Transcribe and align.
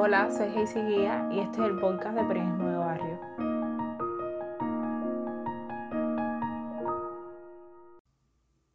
Hola, 0.00 0.30
soy 0.30 0.46
Heisy 0.54 0.80
Guía 0.80 1.28
y 1.32 1.40
este 1.40 1.60
es 1.60 1.66
el 1.66 1.80
podcast 1.80 2.16
de 2.16 2.22
Periodismo 2.22 2.68
de 2.68 2.76
Barrio. 2.76 3.18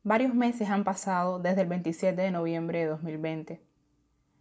Varios 0.03 0.35
meses 0.35 0.69
han 0.69 0.83
pasado 0.83 1.39
desde 1.39 1.61
el 1.61 1.69
27 1.69 2.21
de 2.21 2.29
noviembre 2.29 2.79
de 2.79 2.87
2020. 2.87 3.61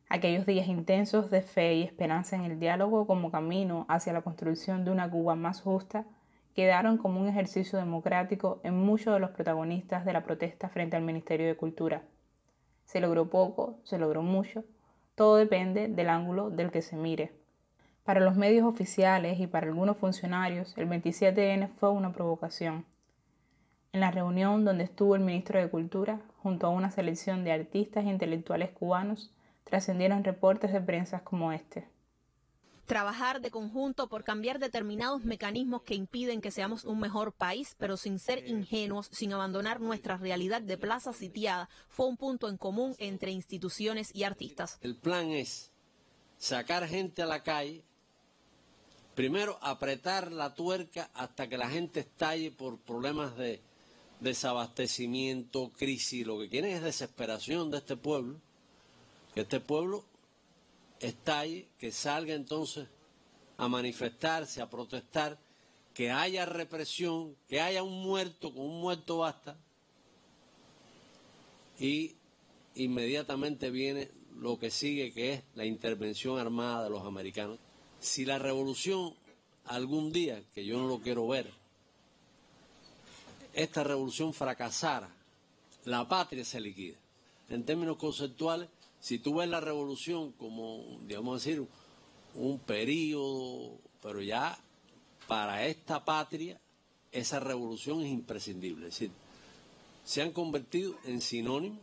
Aquellos 0.08 0.44
días 0.44 0.66
intensos 0.66 1.30
de 1.30 1.42
fe 1.42 1.74
y 1.74 1.82
esperanza 1.84 2.34
en 2.34 2.42
el 2.46 2.58
diálogo 2.58 3.06
como 3.06 3.30
camino 3.30 3.86
hacia 3.88 4.12
la 4.12 4.22
construcción 4.22 4.84
de 4.84 4.90
una 4.90 5.08
Cuba 5.08 5.36
más 5.36 5.60
justa 5.60 6.04
quedaron 6.52 6.98
como 6.98 7.20
un 7.20 7.28
ejercicio 7.28 7.78
democrático 7.78 8.60
en 8.64 8.76
muchos 8.76 9.14
de 9.14 9.20
los 9.20 9.30
protagonistas 9.30 10.04
de 10.04 10.14
la 10.14 10.24
protesta 10.24 10.68
frente 10.68 10.96
al 10.96 11.04
Ministerio 11.04 11.46
de 11.46 11.56
Cultura. 11.56 12.02
Se 12.86 12.98
logró 12.98 13.30
poco, 13.30 13.78
se 13.84 13.98
logró 13.98 14.22
mucho, 14.22 14.64
todo 15.14 15.36
depende 15.36 15.88
del 15.88 16.08
ángulo 16.08 16.50
del 16.50 16.70
que 16.70 16.82
se 16.82 16.96
mire. 16.96 17.32
Para 18.04 18.20
los 18.20 18.34
medios 18.34 18.66
oficiales 18.66 19.38
y 19.38 19.46
para 19.46 19.66
algunos 19.66 19.96
funcionarios, 19.96 20.76
el 20.76 20.88
27N 20.88 21.68
fue 21.68 21.90
una 21.90 22.12
provocación. 22.12 22.84
En 23.92 24.00
la 24.00 24.10
reunión 24.10 24.64
donde 24.64 24.84
estuvo 24.84 25.14
el 25.14 25.22
ministro 25.22 25.60
de 25.60 25.68
Cultura, 25.68 26.20
junto 26.42 26.66
a 26.66 26.70
una 26.70 26.90
selección 26.90 27.44
de 27.44 27.52
artistas 27.52 28.04
e 28.04 28.08
intelectuales 28.08 28.70
cubanos, 28.70 29.30
trascendieron 29.64 30.24
reportes 30.24 30.72
de 30.72 30.80
prensa 30.80 31.20
como 31.20 31.52
este. 31.52 31.91
Trabajar 32.86 33.40
de 33.40 33.50
conjunto 33.50 34.08
por 34.08 34.24
cambiar 34.24 34.58
determinados 34.58 35.24
mecanismos 35.24 35.82
que 35.82 35.94
impiden 35.94 36.40
que 36.40 36.50
seamos 36.50 36.84
un 36.84 36.98
mejor 36.98 37.32
país, 37.32 37.76
pero 37.78 37.96
sin 37.96 38.18
ser 38.18 38.46
ingenuos, 38.48 39.08
sin 39.12 39.32
abandonar 39.32 39.80
nuestra 39.80 40.16
realidad 40.16 40.60
de 40.60 40.76
plaza 40.76 41.12
sitiada, 41.12 41.68
fue 41.88 42.06
un 42.06 42.16
punto 42.16 42.48
en 42.48 42.56
común 42.56 42.94
entre 42.98 43.30
instituciones 43.30 44.14
y 44.14 44.24
artistas. 44.24 44.78
El 44.82 44.96
plan 44.96 45.30
es 45.30 45.70
sacar 46.38 46.88
gente 46.88 47.22
a 47.22 47.26
la 47.26 47.42
calle, 47.42 47.84
primero 49.14 49.58
apretar 49.62 50.32
la 50.32 50.54
tuerca 50.54 51.08
hasta 51.14 51.48
que 51.48 51.58
la 51.58 51.70
gente 51.70 52.00
estalle 52.00 52.50
por 52.50 52.78
problemas 52.78 53.36
de 53.36 53.60
desabastecimiento, 54.22 55.72
crisis, 55.72 56.26
lo 56.26 56.38
que 56.40 56.48
quieren 56.48 56.72
es 56.72 56.82
desesperación 56.82 57.70
de 57.70 57.78
este 57.78 57.96
pueblo, 57.96 58.40
que 59.34 59.42
este 59.42 59.60
pueblo 59.60 60.04
estalle, 61.02 61.68
que 61.78 61.92
salga 61.92 62.34
entonces 62.34 62.88
a 63.58 63.68
manifestarse, 63.68 64.62
a 64.62 64.70
protestar, 64.70 65.38
que 65.94 66.10
haya 66.10 66.46
represión, 66.46 67.36
que 67.48 67.60
haya 67.60 67.82
un 67.82 68.02
muerto, 68.02 68.52
con 68.52 68.64
un 68.64 68.80
muerto 68.80 69.18
basta, 69.18 69.56
y 71.78 72.14
inmediatamente 72.76 73.70
viene 73.70 74.10
lo 74.38 74.58
que 74.58 74.70
sigue, 74.70 75.12
que 75.12 75.34
es 75.34 75.42
la 75.54 75.64
intervención 75.64 76.38
armada 76.38 76.84
de 76.84 76.90
los 76.90 77.04
americanos. 77.04 77.58
Si 78.00 78.24
la 78.24 78.38
revolución 78.38 79.14
algún 79.66 80.12
día, 80.12 80.42
que 80.54 80.64
yo 80.64 80.78
no 80.78 80.88
lo 80.88 81.00
quiero 81.00 81.26
ver, 81.26 81.52
esta 83.52 83.84
revolución 83.84 84.32
fracasara, 84.32 85.10
la 85.84 86.08
patria 86.08 86.44
se 86.44 86.60
liquida. 86.60 86.96
En 87.50 87.64
términos 87.64 87.96
conceptuales, 87.96 88.68
si 89.02 89.18
tú 89.18 89.34
ves 89.34 89.48
la 89.48 89.60
revolución 89.60 90.30
como, 90.30 91.00
digamos 91.08 91.42
decir, 91.42 91.66
un 92.36 92.60
periodo, 92.60 93.76
pero 94.00 94.22
ya 94.22 94.56
para 95.26 95.66
esta 95.66 96.04
patria 96.04 96.60
esa 97.10 97.40
revolución 97.40 98.02
es 98.02 98.12
imprescindible. 98.12 98.86
Es 98.86 98.94
decir, 98.94 99.10
se 100.04 100.22
han 100.22 100.30
convertido 100.30 100.94
en 101.04 101.20
sinónimos. 101.20 101.80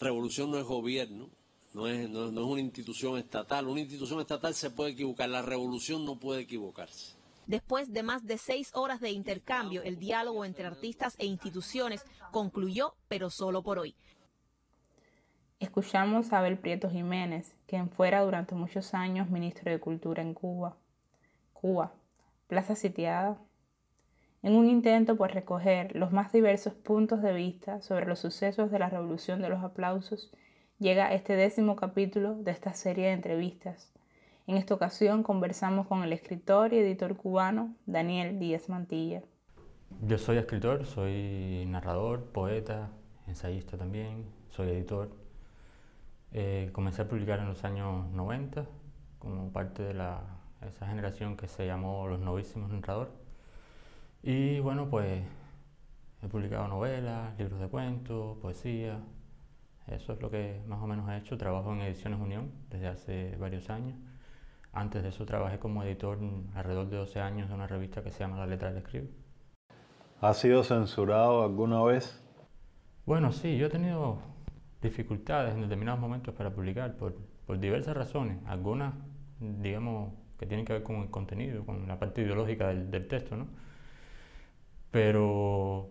Revolución 0.00 0.50
no 0.50 0.58
es 0.58 0.64
gobierno, 0.64 1.30
no 1.72 1.86
es, 1.86 2.10
no 2.10 2.26
es 2.26 2.34
una 2.34 2.60
institución 2.60 3.16
estatal. 3.16 3.68
Una 3.68 3.82
institución 3.82 4.20
estatal 4.20 4.52
se 4.52 4.70
puede 4.70 4.90
equivocar, 4.90 5.28
la 5.28 5.42
revolución 5.42 6.04
no 6.04 6.18
puede 6.18 6.42
equivocarse. 6.42 7.14
Después 7.46 7.92
de 7.92 8.02
más 8.02 8.26
de 8.26 8.38
seis 8.38 8.72
horas 8.74 9.00
de 9.00 9.12
intercambio, 9.12 9.84
el 9.84 10.00
diálogo 10.00 10.44
entre 10.44 10.66
artistas 10.66 11.14
e 11.18 11.26
instituciones 11.26 12.02
concluyó, 12.32 12.96
pero 13.06 13.30
solo 13.30 13.62
por 13.62 13.78
hoy. 13.78 13.94
Escuchamos 15.58 16.34
a 16.34 16.40
Abel 16.40 16.58
Prieto 16.58 16.90
Jiménez, 16.90 17.54
quien 17.66 17.88
fuera 17.88 18.20
durante 18.20 18.54
muchos 18.54 18.92
años 18.92 19.30
ministro 19.30 19.70
de 19.70 19.80
Cultura 19.80 20.20
en 20.20 20.34
Cuba. 20.34 20.76
Cuba, 21.54 21.94
plaza 22.46 22.74
sitiada. 22.74 23.38
En 24.42 24.54
un 24.54 24.68
intento 24.68 25.16
por 25.16 25.32
recoger 25.32 25.96
los 25.96 26.12
más 26.12 26.30
diversos 26.30 26.74
puntos 26.74 27.22
de 27.22 27.32
vista 27.32 27.80
sobre 27.80 28.04
los 28.04 28.18
sucesos 28.18 28.70
de 28.70 28.78
la 28.78 28.90
Revolución 28.90 29.40
de 29.40 29.48
los 29.48 29.64
Aplausos, 29.64 30.30
llega 30.78 31.14
este 31.14 31.36
décimo 31.36 31.74
capítulo 31.74 32.34
de 32.34 32.50
esta 32.50 32.74
serie 32.74 33.06
de 33.06 33.12
entrevistas. 33.14 33.90
En 34.46 34.58
esta 34.58 34.74
ocasión 34.74 35.22
conversamos 35.22 35.86
con 35.86 36.02
el 36.02 36.12
escritor 36.12 36.74
y 36.74 36.80
editor 36.80 37.16
cubano 37.16 37.74
Daniel 37.86 38.38
Díaz 38.38 38.68
Mantilla. 38.68 39.22
Yo 40.02 40.18
soy 40.18 40.36
escritor, 40.36 40.84
soy 40.84 41.64
narrador, 41.66 42.26
poeta, 42.26 42.90
ensayista 43.26 43.78
también, 43.78 44.26
soy 44.50 44.68
editor 44.68 45.25
eh, 46.38 46.68
comencé 46.70 47.00
a 47.00 47.08
publicar 47.08 47.38
en 47.38 47.48
los 47.48 47.64
años 47.64 48.10
90 48.10 48.66
como 49.18 49.50
parte 49.52 49.82
de 49.82 49.94
la, 49.94 50.20
esa 50.68 50.86
generación 50.86 51.34
que 51.34 51.48
se 51.48 51.66
llamó 51.66 52.06
Los 52.08 52.20
Novísimos 52.20 52.70
Narradores. 52.70 53.14
Y 54.22 54.60
bueno, 54.60 54.90
pues 54.90 55.24
he 56.22 56.28
publicado 56.28 56.68
novelas, 56.68 57.38
libros 57.38 57.58
de 57.58 57.68
cuentos, 57.68 58.36
poesía. 58.36 59.00
Eso 59.86 60.12
es 60.12 60.20
lo 60.20 60.30
que 60.30 60.60
más 60.66 60.82
o 60.82 60.86
menos 60.86 61.08
he 61.08 61.16
hecho. 61.16 61.38
Trabajo 61.38 61.72
en 61.72 61.80
Ediciones 61.80 62.20
Unión 62.20 62.52
desde 62.68 62.88
hace 62.88 63.36
varios 63.36 63.70
años. 63.70 63.96
Antes 64.74 65.04
de 65.04 65.08
eso 65.08 65.24
trabajé 65.24 65.58
como 65.58 65.84
editor 65.84 66.18
alrededor 66.54 66.90
de 66.90 66.98
12 66.98 67.18
años 67.18 67.48
de 67.48 67.54
una 67.54 67.66
revista 67.66 68.02
que 68.02 68.10
se 68.10 68.18
llama 68.18 68.36
La 68.36 68.46
Letra 68.46 68.68
del 68.68 68.82
Escribo. 68.82 69.08
¿Ha 70.20 70.34
sido 70.34 70.62
censurado 70.64 71.44
alguna 71.44 71.82
vez? 71.82 72.22
Bueno, 73.06 73.32
sí, 73.32 73.56
yo 73.56 73.68
he 73.68 73.70
tenido 73.70 74.35
dificultades 74.86 75.54
en 75.54 75.62
determinados 75.62 76.00
momentos 76.00 76.34
para 76.34 76.50
publicar 76.54 76.96
por, 76.96 77.16
por 77.46 77.58
diversas 77.58 77.96
razones, 77.96 78.38
algunas, 78.46 78.94
digamos, 79.40 80.14
que 80.38 80.46
tienen 80.46 80.66
que 80.66 80.72
ver 80.74 80.82
con 80.82 80.96
el 80.96 81.10
contenido, 81.10 81.64
con 81.64 81.86
la 81.88 81.98
parte 81.98 82.22
ideológica 82.22 82.68
del, 82.68 82.90
del 82.90 83.06
texto, 83.08 83.36
¿no? 83.36 83.48
Pero 84.90 85.90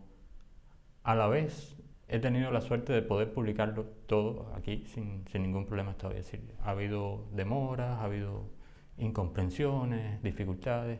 a 1.03 1.15
la 1.15 1.27
vez 1.27 1.75
he 2.07 2.19
tenido 2.19 2.51
la 2.51 2.61
suerte 2.61 2.93
de 2.93 3.01
poder 3.01 3.33
publicarlo 3.33 3.85
todo 4.07 4.51
aquí 4.55 4.83
sin, 4.87 5.25
sin 5.27 5.43
ningún 5.43 5.65
problema 5.65 5.93
todavía. 5.95 6.19
Es 6.21 6.31
decir, 6.31 6.53
ha 6.63 6.71
habido 6.71 7.27
demoras, 7.33 7.99
ha 7.99 8.03
habido 8.05 8.49
incomprensiones, 8.97 10.21
dificultades 10.23 10.99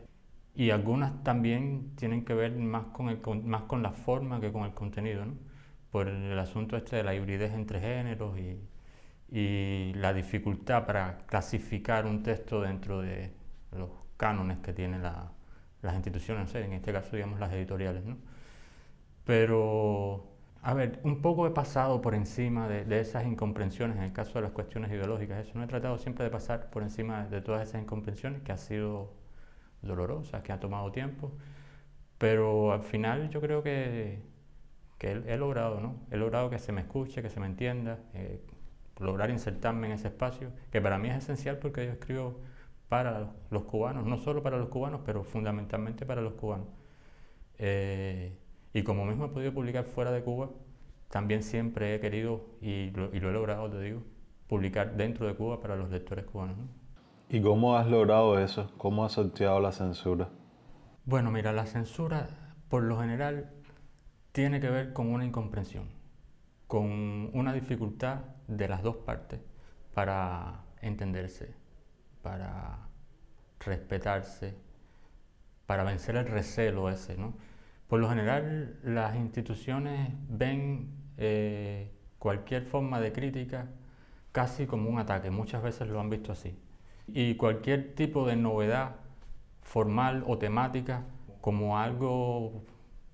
y 0.54 0.70
algunas 0.70 1.22
también 1.22 1.94
tienen 1.96 2.24
que 2.24 2.34
ver 2.34 2.52
más 2.56 2.86
con, 2.86 3.08
el, 3.08 3.20
más 3.44 3.62
con 3.62 3.82
la 3.82 3.92
forma 3.92 4.40
que 4.40 4.52
con 4.52 4.64
el 4.64 4.74
contenido. 4.74 5.24
¿no? 5.26 5.34
Por 5.96 6.08
el 6.08 6.38
asunto 6.38 6.76
este 6.76 6.96
de 6.96 7.02
la 7.04 7.14
hibridez 7.14 7.54
entre 7.54 7.80
géneros 7.80 8.38
y, 8.38 8.60
y 9.30 9.94
la 9.94 10.12
dificultad 10.12 10.84
para 10.84 11.16
clasificar 11.24 12.04
un 12.04 12.22
texto 12.22 12.60
dentro 12.60 13.00
de 13.00 13.32
los 13.72 13.88
cánones 14.18 14.58
que 14.58 14.74
tienen 14.74 15.02
la, 15.02 15.32
las 15.80 15.94
instituciones, 15.94 16.54
en 16.54 16.74
este 16.74 16.92
caso 16.92 17.16
digamos 17.16 17.40
las 17.40 17.50
editoriales. 17.54 18.04
¿no? 18.04 18.18
Pero, 19.24 20.26
a 20.60 20.74
ver, 20.74 21.00
un 21.02 21.22
poco 21.22 21.46
he 21.46 21.50
pasado 21.50 22.02
por 22.02 22.14
encima 22.14 22.68
de, 22.68 22.84
de, 22.84 23.00
esas 23.00 23.24
incomprensiones 23.24 23.96
en 23.96 24.02
el 24.02 24.12
caso 24.12 24.34
de 24.34 24.42
las 24.42 24.50
cuestiones 24.52 24.90
ideológicas. 24.90 25.46
Eso 25.46 25.58
no 25.58 25.64
he 25.64 25.66
tratado 25.66 25.96
siempre 25.96 26.26
de 26.26 26.30
pasar 26.30 26.68
por 26.68 26.82
encima 26.82 27.24
de 27.24 27.40
todas 27.40 27.66
esas 27.66 27.80
incomprensiones 27.80 28.42
que 28.42 28.52
han 28.52 28.58
sido 28.58 29.14
dolorosas, 29.80 30.42
que 30.42 30.52
han 30.52 30.60
tomado 30.60 30.92
tiempo. 30.92 31.32
Pero 32.18 32.72
al 32.72 32.82
final 32.82 33.30
yo 33.30 33.40
creo 33.40 33.62
que 33.62 34.35
que 34.98 35.10
he, 35.12 35.36
logrado, 35.36 35.80
¿no? 35.80 35.96
He 36.10 36.16
logrado 36.16 36.50
que 36.50 36.58
se 36.58 36.72
me 36.72 36.80
escuche, 36.80 37.22
que 37.22 37.30
se 37.30 37.40
me 37.40 37.46
entienda, 37.46 37.98
eh, 38.14 38.40
lograr 38.98 39.30
insertarme 39.30 39.88
en 39.88 39.94
ese 39.94 40.08
espacio, 40.08 40.50
que 40.70 40.80
para 40.80 40.98
mí 40.98 41.08
es 41.08 41.16
esencial 41.16 41.58
porque 41.58 41.84
yo 41.84 41.92
escribo 41.92 42.40
para 42.88 43.32
los 43.50 43.64
cubanos, 43.64 44.06
no 44.06 44.16
solo 44.16 44.42
para 44.42 44.56
los 44.56 44.68
cubanos, 44.68 45.00
pero 45.04 45.24
fundamentalmente 45.24 46.06
para 46.06 46.22
los 46.22 46.34
cubanos. 46.34 46.68
Eh, 47.58 48.38
y 48.72 48.82
como 48.82 49.04
mismo 49.04 49.26
he 49.26 49.28
podido 49.28 49.52
publicar 49.52 49.84
fuera 49.84 50.12
de 50.12 50.22
Cuba, 50.22 50.50
también 51.08 51.42
siempre 51.42 51.94
he 51.94 52.00
querido, 52.00 52.46
y 52.60 52.90
lo, 52.90 53.14
y 53.14 53.20
lo 53.20 53.30
he 53.30 53.32
logrado, 53.32 53.70
te 53.70 53.80
digo, 53.80 54.02
publicar 54.48 54.96
dentro 54.96 55.26
de 55.26 55.34
Cuba 55.34 55.60
para 55.60 55.76
los 55.76 55.90
lectores 55.90 56.24
cubanos. 56.24 56.56
¿no? 56.58 56.68
¿Y 57.28 57.40
cómo 57.40 57.76
has 57.76 57.88
logrado 57.88 58.38
eso? 58.38 58.70
¿Cómo 58.78 59.04
has 59.04 59.12
sorteado 59.12 59.60
la 59.60 59.72
censura? 59.72 60.28
Bueno, 61.04 61.30
mira, 61.30 61.52
la 61.52 61.66
censura, 61.66 62.28
por 62.68 62.82
lo 62.82 63.00
general, 63.00 63.50
tiene 64.36 64.60
que 64.60 64.68
ver 64.68 64.92
con 64.92 65.14
una 65.14 65.24
incomprensión, 65.24 65.86
con 66.66 67.30
una 67.32 67.54
dificultad 67.54 68.18
de 68.46 68.68
las 68.68 68.82
dos 68.82 68.96
partes 68.96 69.40
para 69.94 70.60
entenderse, 70.82 71.54
para 72.20 72.80
respetarse, 73.60 74.54
para 75.64 75.84
vencer 75.84 76.16
el 76.16 76.26
recelo 76.26 76.90
ese. 76.90 77.16
¿no? 77.16 77.32
Por 77.88 77.98
lo 77.98 78.10
general 78.10 78.78
las 78.84 79.16
instituciones 79.16 80.12
ven 80.28 80.90
eh, 81.16 81.90
cualquier 82.18 82.66
forma 82.66 83.00
de 83.00 83.14
crítica 83.14 83.70
casi 84.32 84.66
como 84.66 84.90
un 84.90 84.98
ataque, 84.98 85.30
muchas 85.30 85.62
veces 85.62 85.88
lo 85.88 85.98
han 85.98 86.10
visto 86.10 86.32
así. 86.32 86.58
Y 87.08 87.36
cualquier 87.36 87.94
tipo 87.94 88.26
de 88.26 88.36
novedad 88.36 88.96
formal 89.62 90.24
o 90.26 90.36
temática 90.36 91.04
como 91.40 91.78
algo 91.78 92.66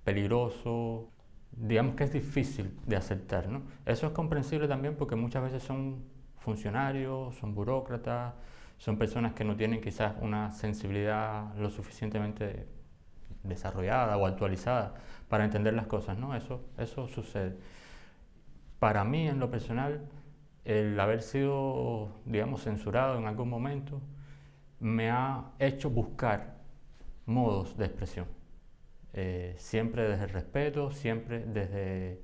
peligroso, 0.03 1.12
digamos 1.57 1.95
que 1.95 2.03
es 2.03 2.13
difícil 2.13 2.77
de 2.85 2.95
aceptar. 2.95 3.47
¿no? 3.47 3.61
Eso 3.85 4.07
es 4.07 4.13
comprensible 4.13 4.67
también 4.67 4.95
porque 4.95 5.15
muchas 5.15 5.43
veces 5.43 5.63
son 5.63 6.03
funcionarios, 6.37 7.35
son 7.35 7.55
burócratas, 7.55 8.33
son 8.77 8.97
personas 8.97 9.33
que 9.33 9.43
no 9.43 9.55
tienen 9.55 9.81
quizás 9.81 10.15
una 10.21 10.51
sensibilidad 10.51 11.55
lo 11.55 11.69
suficientemente 11.69 12.67
desarrollada 13.43 14.17
o 14.17 14.25
actualizada 14.25 14.93
para 15.29 15.45
entender 15.45 15.73
las 15.73 15.87
cosas, 15.87 16.17
¿no? 16.17 16.35
Eso, 16.35 16.61
eso 16.77 17.07
sucede. 17.07 17.55
Para 18.79 19.03
mí, 19.03 19.27
en 19.27 19.39
lo 19.39 19.49
personal, 19.49 20.01
el 20.65 20.99
haber 20.99 21.21
sido, 21.21 22.09
digamos, 22.25 22.63
censurado 22.63 23.17
en 23.17 23.25
algún 23.25 23.49
momento 23.49 24.01
me 24.79 25.09
ha 25.09 25.51
hecho 25.59 25.89
buscar 25.89 26.57
modos 27.25 27.77
de 27.77 27.85
expresión. 27.85 28.27
Eh, 29.15 29.53
siempre 29.57 30.09
desde 30.09 30.23
el 30.23 30.29
respeto, 30.31 30.91
siempre 30.91 31.45
desde, 31.45 32.19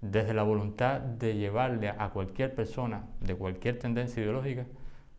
desde 0.00 0.32
la 0.32 0.44
voluntad 0.44 1.00
de 1.00 1.34
llevarle 1.34 1.88
a 1.88 2.10
cualquier 2.10 2.54
persona 2.54 3.06
de 3.20 3.34
cualquier 3.34 3.78
tendencia 3.78 4.22
ideológica 4.22 4.64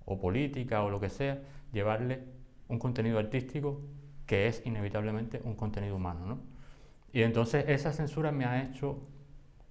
o 0.05 0.17
política 0.17 0.83
o 0.83 0.89
lo 0.89 1.01
que 1.01 1.09
sea, 1.09 1.41
llevarle 1.73 2.23
un 2.69 2.79
contenido 2.79 3.19
artístico 3.19 3.81
que 4.25 4.47
es 4.47 4.65
inevitablemente 4.65 5.41
un 5.43 5.55
contenido 5.55 5.97
humano. 5.97 6.25
¿no? 6.25 6.39
Y 7.11 7.23
entonces 7.23 7.65
esa 7.67 7.91
censura 7.91 8.31
me 8.31 8.45
ha 8.45 8.63
hecho, 8.63 8.99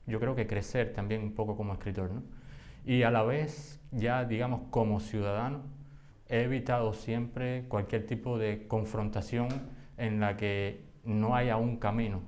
yo 0.06 0.20
creo 0.20 0.34
que 0.34 0.46
crecer 0.46 0.92
también 0.92 1.22
un 1.22 1.34
poco 1.34 1.56
como 1.56 1.72
escritor. 1.72 2.10
¿no? 2.10 2.22
Y 2.84 3.02
a 3.02 3.10
la 3.10 3.22
vez, 3.22 3.80
ya 3.92 4.26
digamos 4.26 4.62
como 4.70 5.00
ciudadano, 5.00 5.62
he 6.28 6.42
evitado 6.42 6.92
siempre 6.92 7.64
cualquier 7.68 8.06
tipo 8.06 8.38
de 8.38 8.66
confrontación 8.68 9.48
en 9.96 10.20
la 10.20 10.36
que 10.36 10.84
no 11.04 11.34
haya 11.36 11.56
un 11.56 11.76
camino 11.76 12.22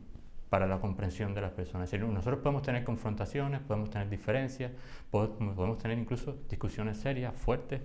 para 0.49 0.67
la 0.67 0.81
comprensión 0.81 1.35
de 1.35 1.41
las 1.41 1.53
personas. 1.53 1.93
Es 1.93 2.01
nosotros 2.01 2.41
podemos 2.41 2.63
tener 2.63 2.85
confrontaciones, 2.85 3.61
podemos 3.61 3.91
tener 3.91 4.09
diferencias, 4.09 4.73
podemos 5.11 5.79
tener 5.79 5.99
incluso 5.99 6.39
discusiones 6.49 6.99
serias, 6.99 7.35
fuertes, 7.35 7.83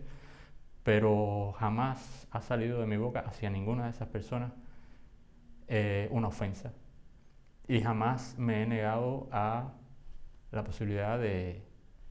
pero 0.84 1.54
jamás 1.58 2.28
ha 2.32 2.42
salido 2.42 2.80
de 2.80 2.88
mi 2.88 2.98
boca 2.98 3.22
hacia 3.22 3.50
ninguna 3.50 3.86
de 3.86 3.92
esas 3.92 4.08
personas 4.08 4.52
eh, 5.68 6.08
una 6.12 6.28
ofensa. 6.28 6.74
Y 7.68 7.82
jamás 7.82 8.38
me 8.38 8.64
he 8.64 8.66
negado 8.66 9.30
a 9.32 9.72
la 10.52 10.64
posibilidad 10.64 11.18
de 11.18 11.64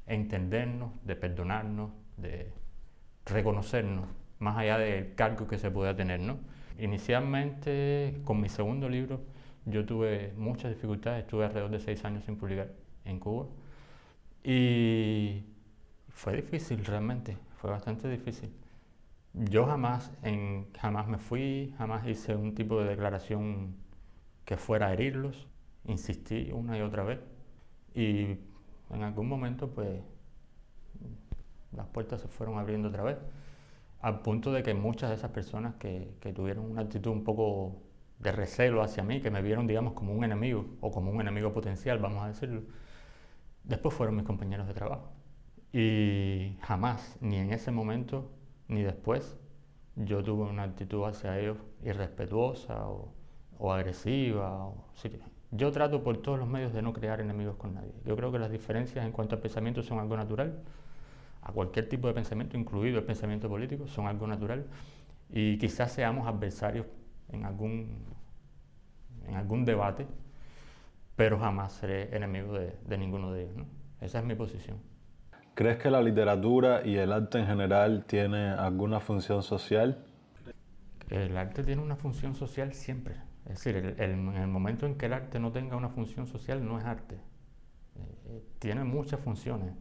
entendernos, 0.07 0.91
de 1.05 1.17
perdonarnos, 1.17 1.93
de 2.17 2.53
reconocernos, 3.27 4.09
más 4.39 4.57
allá 4.57 4.79
del 4.79 5.15
cargo 5.15 5.47
que 5.47 5.59
se 5.59 5.71
pueda 5.71 5.95
tener. 5.95 6.21
¿no? 6.21 6.39
Inicialmente, 6.83 8.21
con 8.25 8.41
mi 8.41 8.49
segundo 8.49 8.89
libro, 8.89 9.21
yo 9.67 9.87
tuve 9.87 10.33
muchas 10.37 10.73
dificultades, 10.75 11.23
estuve 11.23 11.45
alrededor 11.45 11.71
de 11.71 11.79
seis 11.79 12.05
años 12.05 12.25
sin 12.25 12.37
publicar 12.37 12.73
en 13.05 13.21
Cuba. 13.21 13.47
Y 14.43 15.45
fue 16.09 16.35
difícil 16.35 16.85
realmente, 16.85 17.39
fue 17.59 17.71
bastante 17.71 18.09
difícil. 18.09 18.51
Yo 19.33 19.65
jamás, 19.65 20.11
jamás 20.77 21.07
me 21.07 21.19
fui, 21.19 21.73
jamás 21.79 22.05
hice 22.09 22.35
un 22.35 22.53
tipo 22.57 22.81
de 22.81 22.89
declaración 22.89 23.77
que 24.45 24.57
fuera 24.57 24.89
a 24.89 24.93
herirlos, 24.93 25.47
insistí 25.85 26.51
una 26.53 26.77
y 26.77 26.81
otra 26.81 27.05
vez. 27.05 27.21
Y 27.95 28.39
en 28.91 29.03
algún 29.05 29.29
momento, 29.29 29.71
pues, 29.71 30.01
las 31.77 31.87
puertas 31.87 32.23
se 32.23 32.27
fueron 32.27 32.59
abriendo 32.59 32.89
otra 32.89 33.05
vez 33.05 33.19
al 34.03 34.21
punto 34.21 34.53
de 34.53 34.63
que 34.63 34.75
muchas 34.75 35.11
de 35.11 35.17
esas 35.17 35.31
personas 35.31 35.77
que, 35.77 36.17
que, 36.21 36.33
tuvieron 36.33 36.71
una 36.71 36.83
actitud 36.83 37.13
un 37.13 37.25
poco 37.25 37.83
de 38.19 38.33
recelo 38.33 38.83
hacia 38.83 39.05
mí, 39.05 39.21
que 39.21 39.31
me 39.31 39.43
vieron, 39.43 39.67
digamos, 39.67 39.95
como 39.95 40.13
un 40.13 40.25
enemigo 40.25 40.67
o 40.81 40.91
como 40.91 41.11
un 41.13 41.21
enemigo 41.21 41.53
potencial, 41.53 41.99
vamos 41.99 42.25
a 42.25 42.29
decirlo, 42.29 42.63
después 43.65 43.95
fueron 43.95 44.17
mis 44.17 44.25
compañeros 44.25 44.67
de 44.67 44.75
trabajo. 44.75 45.13
Y 45.73 46.59
jamás, 46.63 47.17
ni 47.21 47.37
en 47.37 47.53
ese 47.53 47.71
momento, 47.71 48.31
ni 48.69 48.83
después, 48.83 49.39
yo 49.95 50.23
tuve 50.23 50.51
una 50.51 50.65
actitud 50.65 51.05
hacia 51.05 51.39
ellos 51.39 51.59
irrespetuosa 51.85 52.89
o, 52.89 53.13
o 53.59 53.73
agresiva. 53.73 54.67
O, 54.67 54.85
yo 55.53 55.71
trato 55.71 56.03
por 56.03 56.19
todos 56.19 56.39
los 56.39 56.49
medios 56.49 56.73
de 56.73 56.83
no 56.83 56.93
crear 56.93 57.21
enemigos 57.21 57.57
con 57.57 57.75
nadie. 57.75 57.93
Yo 58.05 58.17
creo 58.17 58.33
que 58.33 58.39
las 58.39 58.51
diferencias 58.51 59.05
en 59.05 59.13
cuanto 59.13 59.37
al 59.37 59.41
pensamiento 59.41 59.83
son 59.83 60.01
algo 60.01 60.17
natural 60.17 60.63
a 61.43 61.53
cualquier 61.53 61.89
tipo 61.89 62.07
de 62.07 62.15
pensamiento, 62.15 62.57
incluido 62.57 62.99
el 62.99 63.05
pensamiento 63.05 63.49
político, 63.49 63.87
son 63.89 64.07
algo 64.07 64.27
natural 64.27 64.65
y 65.29 65.59
quizás 65.59 65.93
seamos 65.93 66.29
adversarios 66.29 66.87
en 67.31 67.45
algún, 67.45 67.99
en 69.27 69.35
algún 69.35 69.65
debate, 69.65 70.07
pero 71.17 71.39
jamás 71.39 71.73
seré 71.73 72.15
enemigo 72.15 72.53
de, 72.55 72.99
ninguno 72.99 73.33
de 73.33 73.45
ellos. 73.45 73.67
Esa 74.01 74.21
es 74.21 74.25
mi 74.25 74.35
posición. 74.35 74.79
¿Crees 75.55 75.79
que 75.79 75.91
la 75.91 76.01
literatura 76.01 76.87
y 76.87 76.97
el 76.97 77.13
arte 77.13 77.39
en 77.39 77.47
general 77.47 78.05
tiene 78.07 78.51
alguna 78.51 79.01
función 79.01 79.43
social? 79.43 80.05
El 81.11 81.37
arte 81.37 81.63
tiene 81.65 81.83
una 81.83 81.97
función 81.97 82.35
social 82.35 82.73
siempre. 82.73 83.17
Es 83.45 83.65
decir, 83.65 83.97
en 83.99 84.37
el 84.37 84.49
momento 84.49 84.87
en 84.87 84.95
que 84.97 85.07
el 85.07 85.13
arte 85.13 85.41
no 85.41 85.51
tenga 85.51 85.77
una 85.77 85.89
función 85.89 86.27
social, 86.27 86.65
no 86.65 86.79
es 86.79 86.85
arte. 86.85 87.17
Eh, 87.17 88.19
eh, 88.27 88.45
tiene 88.59 88.85
muchas 88.85 89.21
funciones 89.21 89.73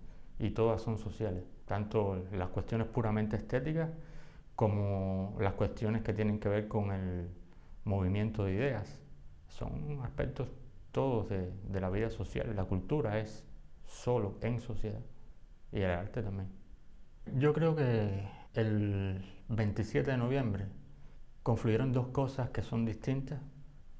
y 0.41 0.49
todas 0.49 0.81
son 0.81 0.97
sociales, 0.97 1.43
tanto 1.65 2.25
las 2.33 2.49
cuestiones 2.49 2.87
puramente 2.87 3.35
estéticas 3.35 3.89
como 4.55 5.37
las 5.39 5.53
cuestiones 5.53 6.01
que 6.01 6.13
tienen 6.13 6.39
que 6.39 6.49
ver 6.49 6.67
con 6.67 6.91
el 6.91 7.29
movimiento 7.83 8.45
de 8.45 8.53
ideas. 8.53 8.99
Son 9.49 9.99
aspectos 10.03 10.47
todos 10.91 11.29
de, 11.29 11.79
la 11.79 11.91
vida 11.91 12.09
social. 12.09 12.55
La 12.55 12.65
cultura 12.65 13.19
es 13.19 13.45
solo 13.85 14.39
en 14.41 14.59
sociedad 14.59 15.01
y 15.71 15.81
el 15.81 15.91
arte 15.91 16.23
también. 16.23 16.49
Yo 17.37 17.53
creo 17.53 17.75
que 17.75 18.27
el 18.55 19.23
27 19.49 20.09
de 20.09 20.17
noviembre 20.17 20.65
confluyeron 21.43 21.93
dos 21.93 22.07
cosas 22.07 22.49
que 22.49 22.63
son 22.63 22.83
distintas, 22.83 23.39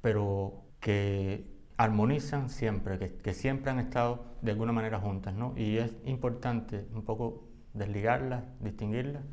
pero 0.02 0.64
que 0.80 1.46
armonizan 1.82 2.50
siempre, 2.50 3.00
que, 3.00 3.34
siempre 3.34 3.72
han 3.72 3.80
estado 3.80 4.24
de 4.42 4.52
alguna 4.52 4.72
manera 4.72 5.00
juntas, 5.00 5.34
¿no? 5.34 5.54
Y 5.58 5.78
es 5.78 5.92
importante 6.06 6.86
un 6.94 7.04
poco 7.04 7.48
desligarlas, 7.74 8.44
distinguirlas 8.60 9.24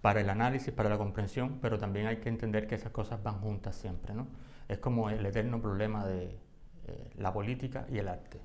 para 0.00 0.20
el 0.20 0.28
análisis, 0.28 0.72
para 0.74 0.88
la 0.88 0.98
comprensión, 0.98 1.58
pero 1.62 1.78
también 1.78 2.08
hay 2.08 2.16
que 2.16 2.30
entender 2.30 2.66
que 2.66 2.74
esas 2.74 2.90
cosas 2.90 3.22
van 3.22 3.38
juntas 3.38 3.76
siempre, 3.76 4.12
¿no? 4.12 4.26
Es 4.66 4.78
como 4.78 5.08
el 5.08 5.24
eterno 5.24 5.62
problema 5.62 6.04
de 6.04 6.40
eh, 6.88 7.10
la 7.16 7.32
política 7.32 7.86
y 7.88 7.98
el 7.98 8.08
arte, 8.08 8.40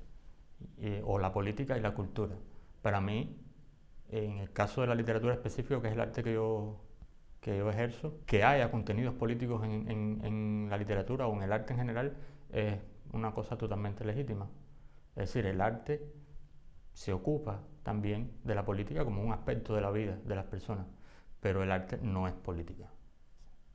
o 1.02 1.18
la 1.18 1.32
política 1.32 1.76
y 1.76 1.80
la 1.80 1.92
cultura. 1.92 2.36
Para 2.82 3.00
mí, 3.00 3.36
en 4.10 4.38
el 4.38 4.52
caso 4.52 4.80
de 4.82 4.86
la 4.86 4.94
literatura 4.94 5.34
específica, 5.34 5.82
que 5.82 5.88
es 5.88 5.94
el 5.94 6.00
arte 6.00 6.22
que 6.22 6.34
yo, 6.34 6.80
que 7.40 7.58
yo 7.58 7.68
ejerzo, 7.68 8.20
que 8.26 8.44
haya 8.44 8.70
contenidos 8.70 9.14
políticos 9.14 9.64
en, 9.64 9.90
en 10.24 10.68
la 10.70 10.76
literatura 10.76 11.26
o 11.26 11.34
en 11.34 11.42
el 11.42 11.52
arte 11.52 11.72
en 11.72 11.80
general, 11.80 12.16
es 12.52 12.78
una 13.14 13.32
cosa 13.32 13.56
totalmente 13.56 14.04
legítima. 14.04 14.48
Es 15.16 15.32
decir, 15.32 15.46
el 15.46 15.60
arte 15.60 16.12
se 16.92 17.12
ocupa 17.12 17.60
también 17.82 18.32
de 18.44 18.54
la 18.54 18.64
política 18.64 19.04
como 19.04 19.22
un 19.22 19.32
aspecto 19.32 19.74
de 19.74 19.80
la 19.80 19.90
vida 19.90 20.18
de 20.24 20.34
las 20.34 20.46
personas, 20.46 20.86
pero 21.40 21.62
el 21.62 21.70
arte 21.70 21.98
no 22.02 22.26
es 22.26 22.34
política. 22.34 22.90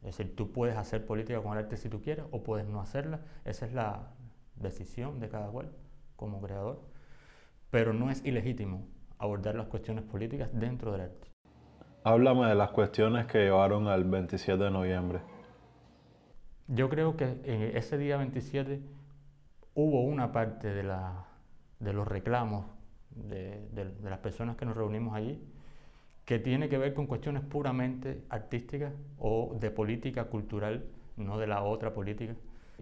Es 0.01 0.17
decir, 0.17 0.35
tú 0.35 0.51
puedes 0.51 0.77
hacer 0.77 1.05
política 1.05 1.41
con 1.41 1.53
el 1.53 1.59
arte 1.59 1.77
si 1.77 1.89
tú 1.89 2.01
quieres 2.01 2.25
o 2.31 2.43
puedes 2.43 2.67
no 2.67 2.81
hacerla, 2.81 3.21
esa 3.45 3.65
es 3.65 3.73
la 3.73 4.13
decisión 4.55 5.19
de 5.19 5.29
cada 5.29 5.49
cual 5.49 5.71
como 6.15 6.41
creador, 6.41 6.81
pero 7.69 7.93
no 7.93 8.09
es 8.09 8.25
ilegítimo 8.25 8.87
abordar 9.17 9.55
las 9.55 9.67
cuestiones 9.67 10.03
políticas 10.03 10.49
dentro 10.53 10.91
del 10.91 11.01
arte. 11.01 11.27
Háblame 12.03 12.47
de 12.47 12.55
las 12.55 12.71
cuestiones 12.71 13.27
que 13.27 13.39
llevaron 13.39 13.87
al 13.87 14.05
27 14.05 14.63
de 14.63 14.71
noviembre. 14.71 15.19
Yo 16.67 16.89
creo 16.89 17.17
que 17.17 17.41
ese 17.75 17.97
día 17.97 18.17
27 18.17 18.81
hubo 19.75 20.03
una 20.03 20.31
parte 20.31 20.73
de, 20.73 20.83
la, 20.83 21.25
de 21.79 21.93
los 21.93 22.07
reclamos 22.07 22.65
de, 23.11 23.67
de, 23.71 24.09
las 24.09 24.19
personas 24.19 24.55
que 24.55 24.65
nos 24.65 24.75
reunimos 24.75 25.15
allí 25.15 25.41
que 26.25 26.37
tiene 26.37 26.69
que 26.69 26.77
ver 26.77 26.93
con 26.93 27.07
cuestiones 27.07 27.41
puramente 27.41 28.23
artísticas 28.29 28.93
o 29.17 29.57
de 29.59 29.71
política 29.71 30.25
cultural, 30.25 30.85
no 31.17 31.39
de 31.39 31.47
la 31.47 31.63
otra 31.63 31.91
política. 31.91 32.35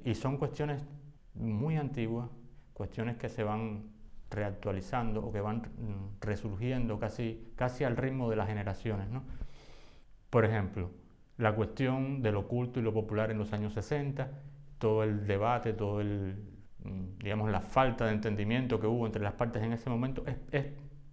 Y 0.03 0.15
son 0.15 0.36
cuestiones 0.36 0.86
muy 1.34 1.77
antiguas, 1.77 2.29
cuestiones 2.74 3.15
que 3.15 3.29
se 3.29 3.44
van 3.44 3.86
reactualizando 4.29 5.22
o 5.24 5.32
que 5.32 5.39
van 5.39 5.62
resurgiendo 6.20 7.00
casi, 7.00 7.53
casi 7.56 7.86
al 7.86 7.96
ritmo 7.96 8.29
de 8.29 8.36
las 8.36 8.50
generaciones. 8.50 9.08
¿no? 9.10 9.24
Por 10.29 10.44
ejemplo, 10.44 10.91
la 11.38 11.56
cuestión 11.56 12.22
de 12.22 12.34
lo 12.34 12.41
oculto 12.41 12.82
y 12.82 12.84
lo 12.84 12.94
popular 12.94 13.32
en 13.32 13.38
los 13.38 13.53
años 13.53 13.74
60, 13.75 14.29
todo 14.77 15.03
el 15.03 15.25
debate, 15.25 15.72
todo 15.72 16.01
el, 16.01 16.36
Mm, 16.36 16.56
digamos, 17.20 17.50
la 17.51 17.62
falta 17.62 18.06
de 18.06 18.13
entendimiento 18.13 18.79
que 18.79 18.88
hubo 18.88 19.06
entre 19.06 19.22
las 19.22 19.34
partes 19.34 19.63
en 19.63 19.74
ese 19.74 19.89
momento 19.89 20.24
es, 20.51 20.65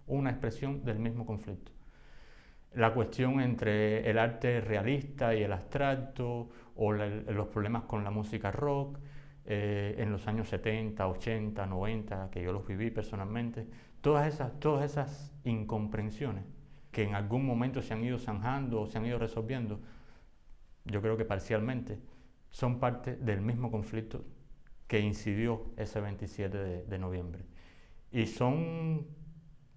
una 0.07 0.29
expresión 0.29 0.83
del 0.85 0.99
mismo 0.99 1.25
conflicto. 1.25 1.71
la 2.73 2.93
cuestión 2.93 3.39
entre 3.39 4.09
el 4.09 4.19
arte 4.19 4.59
realista 4.61 5.33
y 5.33 5.43
el 5.43 5.53
abstracto, 5.53 6.49
o 6.75 6.91
los 6.91 7.47
problemas 7.47 7.83
con 7.83 8.03
la 8.03 8.11
música 8.11 8.51
rock, 8.51 8.99
eh, 9.45 9.95
en 9.97 10.11
los 10.11 10.27
años 10.27 10.49
70, 10.49 11.07
80, 11.07 11.65
90, 11.65 12.29
que 12.31 12.43
yo 12.43 12.51
los 12.51 12.67
viví 12.67 12.91
personalmente, 12.91 13.67
todas 14.01 14.27
esas, 14.27 14.59
todas 14.59 14.83
esas 14.91 15.33
incomprensiones 15.45 16.43
que 16.91 17.03
en 17.03 17.13
algún 17.13 17.45
momento 17.45 17.81
se 17.81 17.93
han 17.93 18.03
ido 18.03 18.17
zanjando 18.17 18.81
o 18.81 18.87
se 18.87 18.97
han 18.97 19.05
ido 19.05 19.19
resolviendo, 19.19 19.81
yo 20.85 21.01
creo 21.01 21.17
que 21.17 21.25
parcialmente, 21.25 21.99
son 22.51 22.79
parte 22.79 23.17
del 23.17 23.41
mismo 23.41 23.69
conflicto 23.69 24.23
que 24.87 24.99
incidió 24.99 25.65
ese 25.77 25.99
27 25.99 26.85
de, 26.85 26.99
noviembre. 26.99 27.43
Y 28.11 28.27
son 28.27 29.07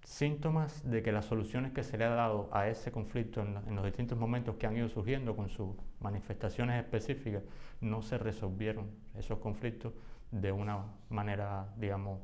síntomas 0.03 0.89
de 0.89 1.03
que 1.03 1.11
las 1.11 1.25
soluciones 1.25 1.71
que 1.71 1.83
se 1.83 1.97
le 1.97 2.05
ha 2.05 2.09
dado 2.09 2.49
a 2.51 2.67
ese 2.67 2.91
conflicto 2.91 3.41
en, 3.41 3.57
en, 3.67 3.75
los 3.75 3.85
distintos 3.85 4.17
momentos 4.17 4.55
que 4.55 4.67
han 4.67 4.77
ido 4.77 4.89
surgiendo 4.89 5.35
con 5.35 5.49
sus 5.49 5.75
manifestaciones 5.99 6.83
específicas 6.83 7.43
no 7.81 8.01
se 8.01 8.17
resolvieron 8.17 8.89
esos 9.15 9.39
conflictos 9.39 9.93
de 10.31 10.51
una 10.51 10.85
manera, 11.09 11.73
digamos, 11.77 12.21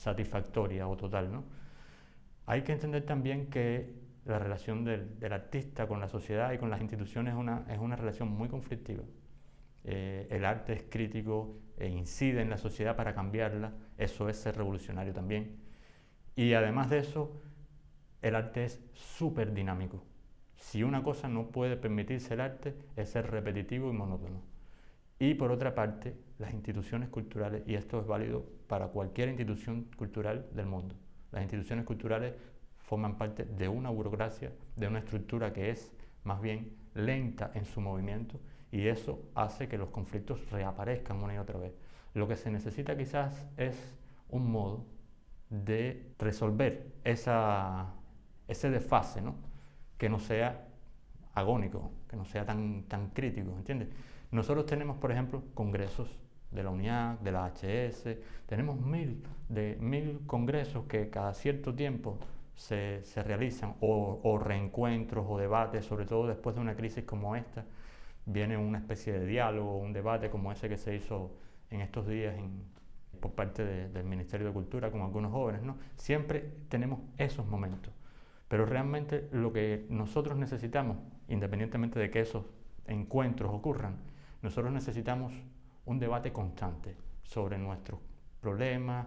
satisfactoria 0.00 0.88
o 0.88 0.96
total. 0.96 1.32
¿no? 1.32 1.44
Hay 2.46 2.62
que 2.62 2.72
entender 2.72 3.04
también 3.04 3.48
que 3.50 3.94
la 4.24 4.38
relación 4.38 4.84
del, 4.84 5.16
artista 5.32 5.86
con 5.86 6.00
la 6.00 6.08
sociedad 6.08 6.52
y 6.52 6.58
con 6.58 6.70
las 6.70 6.80
instituciones 6.80 7.34
es 7.34 7.38
una, 7.38 7.64
es 7.68 7.78
una 7.78 7.96
relación 7.96 8.28
muy 8.28 8.48
conflictiva. 8.48 9.04
Eh, 9.84 10.26
el 10.30 10.44
arte 10.44 10.72
es 10.74 10.84
crítico 10.88 11.56
e 11.80 11.88
incide 11.88 12.42
en 12.42 12.50
la 12.50 12.58
sociedad 12.58 12.96
para 12.96 13.14
cambiarla, 13.14 13.72
eso 13.98 14.28
es 14.28 14.36
ser 14.36 14.56
revolucionario 14.56 15.12
también. 15.12 15.56
Y 16.36 16.54
además 16.54 16.90
de 16.90 16.98
eso, 16.98 17.32
el 18.22 18.36
arte 18.36 18.64
es 18.64 18.80
súper 18.92 19.52
dinámico. 19.52 20.04
Si 20.56 20.82
una 20.82 21.02
cosa 21.02 21.28
no 21.28 21.48
puede 21.48 21.76
permitirse 21.76 22.34
el 22.34 22.40
arte, 22.40 22.76
es 22.96 23.10
ser 23.10 23.30
repetitivo 23.30 23.90
y 23.90 23.94
monótono. 23.94 24.42
Y 25.18 25.34
por 25.34 25.50
otra 25.50 25.74
parte, 25.74 26.16
las 26.38 26.52
instituciones 26.54 27.08
culturales, 27.08 27.62
y 27.66 27.74
esto 27.74 28.00
es 28.00 28.06
válido 28.06 28.46
para 28.66 28.88
cualquier 28.88 29.28
institución 29.28 29.88
cultural 29.96 30.46
del 30.52 30.66
mundo, 30.66 30.94
las 31.32 31.42
instituciones 31.42 31.84
culturales 31.84 32.34
forman 32.78 33.16
parte 33.16 33.44
de 33.44 33.68
una 33.68 33.90
burocracia, 33.90 34.52
de 34.76 34.88
una 34.88 34.98
estructura 34.98 35.52
que 35.52 35.70
es 35.70 35.92
más 36.24 36.40
bien 36.40 36.76
lenta 36.94 37.50
en 37.54 37.64
su 37.64 37.80
movimiento 37.80 38.40
y 38.70 38.86
eso 38.86 39.22
hace 39.34 39.68
que 39.68 39.78
los 39.78 39.90
conflictos 39.90 40.48
reaparezcan 40.50 41.22
una 41.22 41.34
y 41.34 41.38
otra 41.38 41.58
vez. 41.58 41.72
Lo 42.14 42.28
que 42.28 42.36
se 42.36 42.50
necesita 42.50 42.96
quizás 42.96 43.46
es 43.56 43.76
un 44.28 44.50
modo 44.50 44.86
de 45.48 46.12
resolver 46.18 46.92
esa, 47.04 47.94
ese 48.46 48.70
desfase, 48.70 49.20
¿no? 49.20 49.34
que 49.98 50.08
no 50.08 50.18
sea 50.18 50.66
agónico, 51.34 51.90
que 52.08 52.16
no 52.16 52.24
sea 52.24 52.44
tan, 52.44 52.84
tan 52.84 53.10
crítico, 53.10 53.50
¿entiendes? 53.56 53.88
Nosotros 54.30 54.64
tenemos, 54.64 54.96
por 54.96 55.12
ejemplo, 55.12 55.42
congresos 55.54 56.08
de 56.50 56.62
la 56.62 56.70
UNIAC, 56.70 57.20
de 57.20 57.32
la 57.32 57.46
HS, 57.46 58.16
tenemos 58.46 58.80
mil, 58.80 59.22
de, 59.48 59.76
mil 59.80 60.20
congresos 60.26 60.86
que 60.86 61.10
cada 61.10 61.34
cierto 61.34 61.74
tiempo 61.74 62.18
se, 62.54 63.02
realizan, 63.16 63.74
o, 63.80 64.38
reencuentros 64.42 65.26
o 65.28 65.38
debates, 65.38 65.84
sobre 65.84 66.06
todo 66.06 66.26
después 66.26 66.54
de 66.54 66.60
una 66.62 66.74
crisis 66.74 67.04
como 67.04 67.36
esta, 67.36 67.64
viene 68.32 68.56
una 68.56 68.78
especie 68.78 69.12
de 69.12 69.26
diálogo, 69.26 69.78
un 69.78 69.92
debate 69.92 70.30
como 70.30 70.52
ese 70.52 70.68
que 70.68 70.76
se 70.76 70.94
hizo 70.94 71.36
en 71.70 71.80
estos 71.80 72.06
días 72.06 72.34
por 73.20 73.32
parte 73.32 73.64
del 73.64 74.04
Ministerio 74.04 74.46
de 74.46 74.52
Cultura 74.52 74.90
con 74.90 75.02
algunos 75.02 75.32
jóvenes, 75.32 75.62
¿no? 75.62 75.76
Siempre 75.96 76.50
tenemos 76.68 77.00
esos 77.18 77.46
momentos, 77.46 77.92
pero 78.48 78.66
realmente 78.66 79.28
lo 79.32 79.52
que 79.52 79.86
nosotros 79.90 80.36
necesitamos, 80.38 80.96
independientemente 81.28 81.98
de 81.98 82.10
que 82.10 82.20
esos 82.20 82.44
encuentros 82.86 83.52
ocurran, 83.52 83.96
nosotros 84.42 84.72
necesitamos 84.72 85.32
un 85.84 85.98
debate 85.98 86.32
constante 86.32 86.96
sobre 87.22 87.58
nuestros 87.58 88.00
problemas 88.40 89.06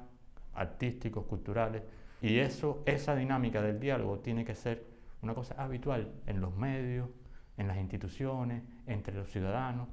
artísticos, 0.54 1.26
culturales, 1.26 1.82
y 2.22 2.38
eso, 2.38 2.84
esa 2.86 3.16
dinámica 3.16 3.62
del 3.62 3.80
diálogo 3.80 4.20
tiene 4.20 4.46
que 4.46 4.56
ser 4.56 4.86
una 5.22 5.34
cosa 5.34 5.56
habitual 5.62 6.12
en 6.28 6.40
los 6.40 6.56
medios, 6.56 7.10
en 7.58 7.68
las 7.68 7.78
instituciones, 7.78 8.64
entre 8.88 9.16
los 9.16 9.30
ciudadanos, 9.30 9.88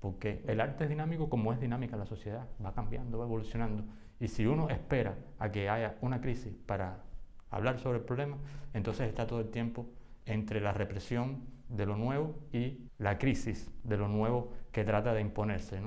porque 0.00 0.42
el 0.48 0.60
arte 0.60 0.84
es 0.84 0.90
dinámico 0.90 1.28
como 1.28 1.52
es 1.52 1.60
dinámica 1.60 1.96
la 1.96 2.06
sociedad, 2.06 2.48
va 2.64 2.72
cambiando, 2.72 3.18
va 3.18 3.24
evolucionando. 3.24 3.84
Y 4.18 4.28
si 4.28 4.46
uno 4.46 4.68
espera 4.68 5.16
a 5.38 5.50
que 5.50 5.68
haya 5.68 5.96
una 6.00 6.20
crisis 6.20 6.54
para 6.66 7.02
hablar 7.50 7.78
sobre 7.78 7.98
el 7.98 8.04
problema, 8.04 8.36
entonces 8.74 9.08
está 9.08 9.26
todo 9.26 9.40
el 9.40 9.50
tiempo 9.50 9.86
entre 10.26 10.60
la 10.60 10.72
represión 10.72 11.42
de 11.68 11.86
lo 11.86 11.96
nuevo 11.96 12.34
y 12.52 12.88
la 12.98 13.18
crisis 13.18 13.70
de 13.84 13.96
lo 13.96 14.08
nuevo 14.08 14.52
que 14.72 14.84
trata 14.84 15.14
de 15.14 15.20
imponerse. 15.20 15.80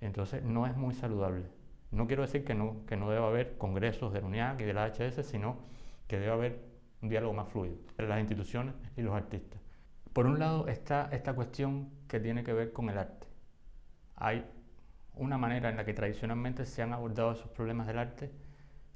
Entonces 0.00 0.42
no 0.42 0.66
es 0.66 0.76
muy 0.76 0.94
saludable. 0.94 1.46
No 1.90 2.06
quiero 2.06 2.22
decir 2.22 2.44
que 2.44 2.54
no, 2.54 2.84
que 2.86 2.96
no 2.96 3.10
deba 3.10 3.28
haber 3.28 3.56
congresos 3.58 4.12
de 4.12 4.20
la 4.20 4.26
UNIAC 4.26 4.60
y 4.62 4.64
de 4.64 4.72
la 4.72 4.86
HS, 4.86 5.24
sino 5.24 5.56
que 6.08 6.18
debe 6.18 6.32
haber 6.32 6.64
un 7.02 7.08
diálogo 7.08 7.34
más 7.34 7.48
fluido 7.48 7.76
entre 7.90 8.08
las 8.08 8.20
instituciones 8.20 8.74
y 8.96 9.02
los 9.02 9.14
artistas. 9.14 9.61
Por 10.12 10.26
un 10.26 10.38
lado 10.38 10.68
está 10.68 11.08
esta 11.10 11.32
cuestión 11.34 11.88
que 12.06 12.20
tiene 12.20 12.44
que 12.44 12.52
ver 12.52 12.72
con 12.72 12.90
el 12.90 12.98
arte. 12.98 13.26
Hay 14.16 14.44
una 15.14 15.38
manera 15.38 15.70
en 15.70 15.76
la 15.76 15.86
que 15.86 15.94
tradicionalmente 15.94 16.66
se 16.66 16.82
han 16.82 16.92
abordado 16.92 17.32
esos 17.32 17.48
problemas 17.48 17.86
del 17.86 17.98
arte 17.98 18.30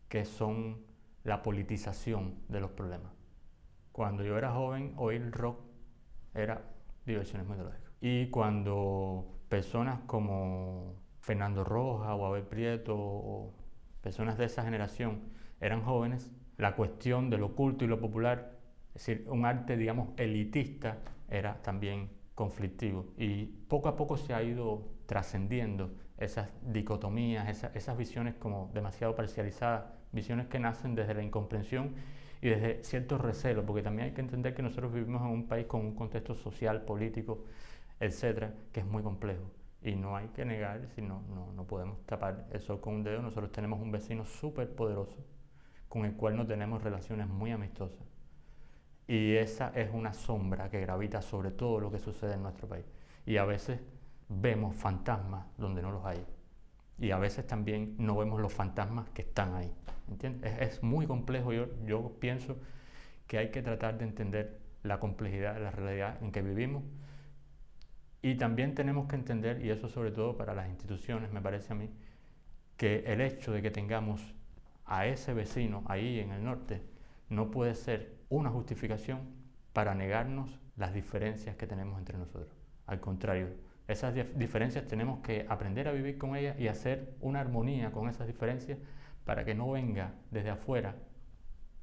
que 0.08 0.26
son 0.26 0.85
la 1.25 1.42
politización 1.42 2.35
de 2.49 2.61
los 2.61 2.70
problemas. 2.70 3.12
Cuando 3.92 4.25
yo 4.25 4.37
era 4.37 4.52
joven, 4.52 4.92
oír 4.96 5.30
rock 5.30 5.61
era 6.35 6.62
diversiones 7.06 7.49
metodológicas. 7.49 7.92
Y 8.02 8.28
cuando 8.28 9.40
personas 9.49 10.00
como 10.06 10.96
Fernando 11.20 11.64
Roja 11.64 12.14
o 12.14 12.26
Abel 12.26 12.44
Prieto 12.44 12.94
o 12.94 13.54
personas 14.02 14.37
de 14.37 14.44
esa 14.44 14.62
generación 14.64 15.23
eran 15.61 15.82
jóvenes, 15.82 16.30
la 16.58 16.76
cuestión 16.76 17.30
de 17.30 17.38
lo 17.38 17.46
oculto 17.46 17.87
y 17.87 17.88
lo 17.88 18.00
popular, 18.00 18.55
es 18.96 19.04
decir, 19.04 19.26
un 19.28 19.44
arte, 19.44 19.76
digamos, 19.76 20.08
elitista, 20.16 20.96
era 21.28 21.60
también 21.62 22.08
conflictivo. 22.34 23.04
Y 23.18 23.44
poco 23.44 23.90
a 23.90 23.96
poco 23.96 24.16
se 24.16 24.32
ha 24.32 24.42
ido 24.42 24.88
trascendiendo 25.04 25.92
esas 26.16 26.48
dicotomías, 26.62 27.62
esas, 27.74 27.98
visiones 27.98 28.36
como 28.36 28.70
demasiado 28.72 29.14
parcializadas, 29.14 29.84
visiones 30.12 30.46
que 30.46 30.58
nacen 30.58 30.94
desde 30.94 31.12
la 31.12 31.22
incomprensión 31.22 31.94
y 32.40 32.48
desde 32.48 32.82
cierto 32.84 33.18
recelo, 33.18 33.66
porque 33.66 33.82
también 33.82 34.08
hay 34.08 34.14
que 34.14 34.22
entender 34.22 34.54
que 34.54 34.62
nosotros 34.62 34.94
vivimos 34.94 35.20
en 35.20 35.28
un 35.28 35.46
país 35.46 35.66
con 35.66 35.82
un 35.82 35.94
contexto 35.94 36.34
social, 36.34 36.80
político, 36.86 37.44
etcétera, 38.00 38.54
que 38.72 38.80
es 38.80 38.86
muy 38.86 39.02
complejo. 39.02 39.50
Y 39.82 39.94
no 39.94 40.16
hay 40.16 40.28
que 40.28 40.46
negar, 40.46 40.88
si 40.94 41.02
no, 41.02 41.20
no, 41.54 41.64
podemos 41.64 41.98
tapar 42.06 42.46
eso 42.50 42.80
con 42.80 42.94
un 42.94 43.02
dedo. 43.04 43.20
Nosotros 43.20 43.52
tenemos 43.52 43.78
un 43.78 43.92
vecino 43.92 44.24
súper 44.24 44.74
poderoso 44.74 45.22
con 45.90 46.06
el 46.06 46.14
cual 46.14 46.34
no 46.34 46.46
tenemos 46.46 46.82
relaciones 46.82 47.28
muy 47.28 47.50
amistosas. 47.50 48.15
Y 49.08 49.34
esa 49.34 49.70
es 49.75 49.90
una 49.92 50.12
sombra 50.12 50.68
que 50.68 50.80
gravita 50.80 51.22
sobre 51.22 51.50
todo 51.50 51.80
lo 51.80 51.90
que 51.90 51.98
sucede 51.98 52.34
en 52.34 52.42
nuestro 52.42 52.68
país. 52.68 52.84
Y 53.25 53.36
a 53.36 53.44
veces 53.44 53.80
vemos 54.28 54.75
fantasmas 54.76 55.46
donde 55.56 55.82
no 55.82 55.92
los 55.92 56.04
hay. 56.04 56.25
Y 56.98 57.10
a 57.10 57.18
veces 57.18 57.46
también 57.46 57.94
no 57.98 58.16
vemos 58.16 58.40
los 58.40 58.52
fantasmas 58.52 59.08
que 59.10 59.22
están 59.22 59.54
ahí. 59.54 59.72
¿entiendes? 60.08 60.52
Es, 60.60 60.82
muy 60.82 61.06
complejo. 61.06 61.52
Yo, 61.52 61.66
yo 61.84 62.12
pienso 62.18 62.56
que 63.26 63.38
hay 63.38 63.50
que 63.50 63.62
tratar 63.62 63.98
de 63.98 64.04
entender 64.04 64.58
la 64.82 64.98
complejidad 64.98 65.54
de 65.54 65.60
la 65.60 65.70
realidad 65.70 66.22
en 66.22 66.32
que 66.32 66.42
vivimos 66.42 66.84
y 68.26 68.34
también 68.34 68.75
tenemos 68.75 69.06
que 69.06 69.14
entender, 69.14 69.64
y 69.64 69.70
eso 69.70 69.88
sobre 69.88 70.10
todo 70.10 70.36
para 70.36 70.52
las 70.52 70.68
instituciones, 70.68 71.30
me 71.30 71.40
parece 71.40 71.72
a 71.72 71.76
mí, 71.76 71.90
que 72.76 73.04
el 73.06 73.20
hecho 73.20 73.52
de 73.52 73.62
que 73.62 73.70
tengamos 73.70 74.34
a 74.84 75.06
ese 75.06 75.32
vecino 75.32 75.84
ahí 75.86 76.18
en 76.18 76.32
el 76.32 76.42
norte 76.42 76.82
no 77.28 77.52
puede 77.52 77.76
ser 77.76 78.15
una 78.28 78.50
justificación 78.50 79.21
para 79.73 79.95
negarnos 79.95 80.59
las 80.76 80.92
diferencias 80.95 81.56
que 81.56 81.66
tenemos 81.66 81.99
entre 81.99 82.18
nosotros. 82.18 82.56
Al 82.87 83.00
contrario, 83.00 83.49
esas 83.88 84.14
diferencias 84.37 84.87
tenemos 84.88 85.21
que 85.21 85.47
aprender 85.49 85.88
a 85.88 85.92
vivir 85.92 86.18
con 86.18 86.35
ellas 86.35 86.59
y 86.59 86.68
hacer 86.68 87.14
una 87.21 87.40
armonía 87.40 87.92
con 87.92 88.09
esas 88.09 88.26
diferencias 88.26 88.78
para 89.25 89.45
que 89.45 89.54
no 89.54 89.71
venga 89.71 90.14
desde 90.30 90.50
afuera 90.50 90.97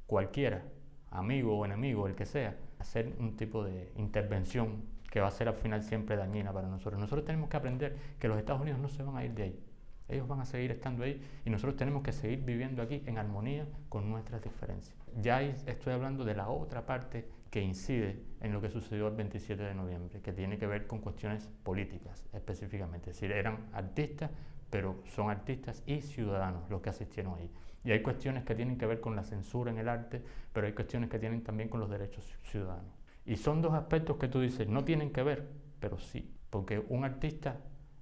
cualquiera, 0.06 0.64
amigo 1.12 1.58
o 1.58 1.66
enemigo, 1.66 2.08
el 2.08 2.16
que 2.16 2.26
sea, 2.26 2.58
hacer 2.80 3.16
un 3.20 3.38
tipo 3.38 3.64
de 3.64 3.92
intervención 3.96 4.84
que 5.10 5.22
va 5.22 5.28
a 5.28 5.32
ser 5.32 5.48
al 5.48 5.56
final 5.56 5.84
siempre 5.84 6.16
dañina 6.18 6.52
para 6.52 6.68
nosotros. 6.68 7.00
Nosotros 7.00 7.26
tenemos 7.26 7.50
que 7.50 7.58
aprender 7.58 7.96
que 8.20 8.28
los 8.28 8.38
Estados 8.38 8.62
Unidos 8.62 8.80
no 8.80 8.90
se 8.90 9.04
van 9.04 9.16
a 9.16 9.24
ir 9.24 9.34
de 9.34 9.44
ahí. 9.44 9.60
Ellos 10.08 10.28
van 10.28 10.42
a 10.42 10.46
seguir 10.46 10.72
estando 10.72 11.04
ahí 11.04 11.22
y 11.46 11.50
nosotros 11.50 11.76
tenemos 11.76 12.04
que 12.04 12.12
seguir 12.12 12.44
viviendo 12.44 12.82
aquí 12.82 13.04
en 13.06 13.18
armonía 13.18 13.68
con 13.90 14.10
nuestras 14.10 14.42
diferencias. 14.42 14.96
Ya 15.22 15.42
estoy 15.42 15.94
hablando 15.94 16.26
de 16.26 16.36
la 16.36 16.50
otra 16.50 16.86
parte 16.86 17.28
que 17.50 17.62
incide 17.62 18.24
en 18.42 18.52
lo 18.52 18.62
que 18.62 18.70
sucedió 18.70 19.08
el 19.08 19.16
27 19.16 19.62
de 19.62 19.76
noviembre, 19.76 20.22
que 20.22 20.34
tiene 20.34 20.58
que 20.58 20.66
ver 20.66 20.88
con 20.88 21.00
cuestiones 21.00 21.50
políticas 21.64 22.26
específicamente. 22.34 23.12
Es 23.12 23.18
decir, 23.18 23.32
eran 23.32 23.68
artistas, 23.74 24.32
pero 24.70 25.04
son 25.06 25.30
artistas 25.30 25.84
y 25.86 26.02
ciudadanos 26.02 26.70
los 26.70 26.82
que 26.82 26.90
asistieron 26.90 27.38
ahí. 27.38 27.52
Y 27.84 27.92
hay 27.92 28.02
cuestiones 28.02 28.44
que 28.44 28.56
tienen 28.56 28.78
que 28.78 28.86
ver 28.86 29.02
con 29.02 29.16
la 29.16 29.24
censura 29.24 29.72
en 29.72 29.78
el 29.78 29.88
arte, 29.88 30.24
pero 30.52 30.66
hay 30.66 30.74
cuestiones 30.74 31.10
que 31.10 31.20
tienen 31.20 31.44
también 31.44 31.70
con 31.70 31.80
los 31.80 31.90
derechos 31.90 32.38
ciudadanos. 32.44 32.92
Y 33.26 33.36
son 33.36 33.62
dos 33.62 33.74
aspectos 33.74 34.18
que 34.18 34.28
tú 34.28 34.40
dices, 34.42 34.68
no 34.68 34.84
tienen 34.84 35.12
que 35.12 35.22
ver, 35.24 35.48
pero 35.80 36.00
sí, 36.00 36.36
porque 36.50 36.84
un 36.90 37.04
artista 37.04 37.60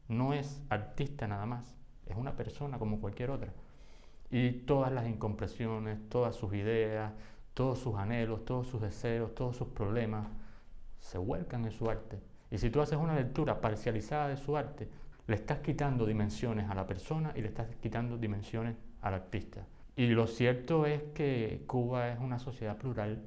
no 0.08 0.34
es 0.34 0.64
artista 0.70 1.28
nada 1.28 1.46
más, 1.46 1.78
es 2.12 2.18
una 2.18 2.36
persona 2.36 2.78
como 2.78 3.00
cualquier 3.00 3.32
otra. 3.32 3.52
Y 4.30 4.52
todas 4.52 4.92
las 4.92 5.08
incompresiones, 5.08 5.98
todas 6.10 6.36
sus 6.36 6.54
ideas, 6.54 7.12
todos 7.54 7.80
sus 7.80 7.96
anhelos, 7.96 8.46
todos 8.46 8.68
sus 8.68 8.82
deseos, 8.82 9.36
todos 9.36 9.58
sus 9.58 9.68
problemas, 9.70 10.28
se 11.00 11.18
vuelcan 11.18 11.66
en 11.66 11.72
su 11.72 11.90
arte. 11.90 12.20
Y 12.50 12.58
si 12.58 12.70
tú 12.70 12.82
haces 12.82 12.98
una 12.98 13.16
lectura 13.16 13.60
parcializada 13.60 14.28
de 14.30 14.38
su 14.38 14.56
arte, 14.56 14.88
le 15.28 15.36
estás 15.36 15.60
quitando 15.60 16.06
dimensiones 16.06 16.70
a 16.70 16.76
la 16.76 16.86
persona 16.86 17.34
y 17.36 17.42
le 17.42 17.48
estás 17.48 17.68
quitando 17.82 18.18
dimensiones 18.18 18.76
al 19.02 19.14
artista. 19.16 19.66
Y 19.96 20.08
lo 20.08 20.28
cierto 20.28 20.86
es 20.86 21.02
que 21.14 21.64
Cuba 21.68 22.10
es 22.10 22.20
una 22.20 22.40
sociedad 22.40 22.78
plural 22.78 23.24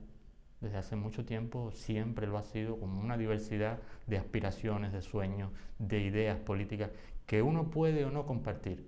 desde 0.60 0.78
hace 0.78 0.96
mucho 0.96 1.24
tiempo, 1.24 1.70
siempre 1.72 2.26
lo 2.26 2.38
ha 2.38 2.44
sido, 2.44 2.78
con 2.78 2.90
una 2.90 3.18
diversidad 3.18 3.78
de 4.06 4.16
aspiraciones, 4.16 4.92
de 4.92 5.02
sueños, 5.02 5.50
de 5.78 6.00
ideas 6.00 6.38
políticas 6.38 6.90
que 7.26 7.42
uno 7.42 7.70
puede 7.70 8.04
o 8.04 8.10
no 8.10 8.26
compartir, 8.26 8.86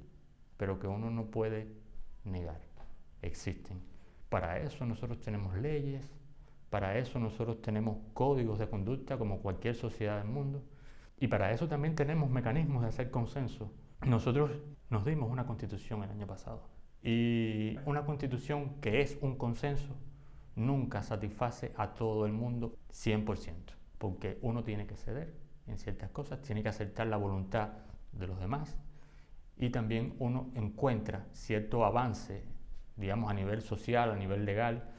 pero 0.56 0.78
que 0.78 0.86
uno 0.86 1.10
no 1.10 1.26
puede 1.26 1.68
negar. 2.24 2.60
Existen. 3.22 3.80
Para 4.28 4.60
eso 4.60 4.84
nosotros 4.84 5.20
tenemos 5.20 5.56
leyes, 5.56 6.08
para 6.70 6.98
eso 6.98 7.18
nosotros 7.18 7.62
tenemos 7.62 7.98
códigos 8.12 8.58
de 8.58 8.68
conducta 8.68 9.18
como 9.18 9.40
cualquier 9.40 9.74
sociedad 9.74 10.18
del 10.18 10.28
mundo 10.28 10.62
y 11.18 11.28
para 11.28 11.52
eso 11.52 11.68
también 11.68 11.94
tenemos 11.94 12.28
mecanismos 12.28 12.82
de 12.82 12.88
hacer 12.88 13.10
consenso. 13.10 13.72
Nosotros 14.04 14.50
nos 14.90 15.04
dimos 15.04 15.30
una 15.30 15.46
constitución 15.46 16.02
el 16.02 16.10
año 16.10 16.26
pasado 16.26 16.68
y 17.02 17.78
una 17.86 18.04
constitución 18.04 18.80
que 18.80 19.00
es 19.00 19.16
un 19.20 19.36
consenso 19.36 19.96
nunca 20.56 21.02
satisface 21.02 21.72
a 21.76 21.94
todo 21.94 22.26
el 22.26 22.32
mundo 22.32 22.74
100%, 22.92 23.54
porque 23.98 24.38
uno 24.42 24.64
tiene 24.64 24.86
que 24.86 24.96
ceder 24.96 25.34
en 25.66 25.78
ciertas 25.78 26.10
cosas, 26.10 26.42
tiene 26.42 26.62
que 26.62 26.68
aceptar 26.68 27.06
la 27.06 27.16
voluntad 27.16 27.70
de 28.18 28.26
los 28.26 28.38
demás 28.40 28.76
y 29.58 29.70
también 29.70 30.14
uno 30.18 30.50
encuentra 30.54 31.26
cierto 31.32 31.84
avance, 31.84 32.42
digamos, 32.96 33.30
a 33.30 33.34
nivel 33.34 33.62
social, 33.62 34.10
a 34.10 34.16
nivel 34.16 34.44
legal, 34.44 34.90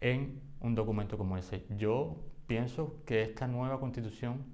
en 0.00 0.40
un 0.60 0.74
documento 0.74 1.18
como 1.18 1.36
ese. 1.36 1.66
Yo 1.76 2.16
pienso 2.46 3.02
que 3.04 3.22
esta 3.22 3.46
nueva 3.46 3.80
constitución 3.80 4.46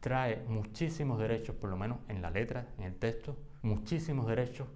trae 0.00 0.42
muchísimos 0.48 1.18
derechos, 1.18 1.56
por 1.56 1.70
lo 1.70 1.76
menos 1.76 1.98
en 2.08 2.22
la 2.22 2.30
letra, 2.30 2.68
en 2.78 2.84
el 2.84 2.94
texto, 2.96 3.36
muchísimos 3.62 4.26
derechos 4.26 4.68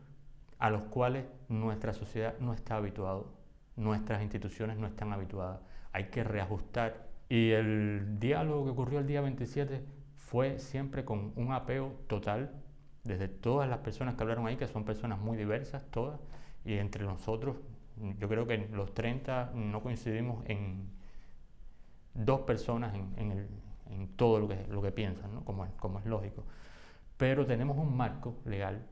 a 0.58 0.70
los 0.70 0.82
cuales 0.82 1.24
nuestra 1.48 1.92
sociedad 1.92 2.38
no 2.38 2.52
está 2.52 2.76
habituado, 2.76 3.32
nuestras 3.76 4.22
instituciones 4.22 4.76
no 4.76 4.86
están 4.86 5.12
habituadas. 5.12 5.60
Hay 5.92 6.04
que 6.04 6.22
reajustar. 6.22 7.08
Y 7.28 7.50
el 7.50 8.18
diálogo 8.20 8.64
que 8.64 8.70
ocurrió 8.70 8.98
el 8.98 9.06
día 9.06 9.22
27 9.22 9.82
fue 10.16 10.58
siempre 10.58 11.04
con 11.04 11.32
un 11.36 11.52
apeo 11.52 11.94
total, 12.06 12.61
desde 13.04 13.28
todas 13.28 13.68
las 13.68 13.78
personas 13.78 14.14
que 14.14 14.22
hablaron 14.22 14.46
ahí, 14.46 14.56
que 14.56 14.68
son 14.68 14.84
personas 14.84 15.18
muy 15.18 15.36
diversas, 15.36 15.84
todas, 15.90 16.20
y 16.64 16.74
entre 16.74 17.04
nosotros, 17.04 17.56
yo 18.18 18.28
creo 18.28 18.46
que 18.46 18.68
los 18.72 18.94
30 18.94 19.52
no 19.54 19.82
coincidimos 19.82 20.44
en 20.46 20.88
dos 22.14 22.40
personas 22.40 22.94
en, 22.94 23.48
todo 24.16 24.40
lo 24.40 24.48
que, 24.48 24.66
lo 24.68 24.80
que 24.80 24.90
piensan, 24.90 25.34
¿no? 25.34 25.44
como, 25.44 25.64
es, 25.64 25.72
como 25.72 25.98
es 25.98 26.06
lógico. 26.06 26.44
Pero 27.16 27.44
tenemos 27.44 27.76
un 27.76 27.94
marco 27.94 28.36
legal, 28.46 28.86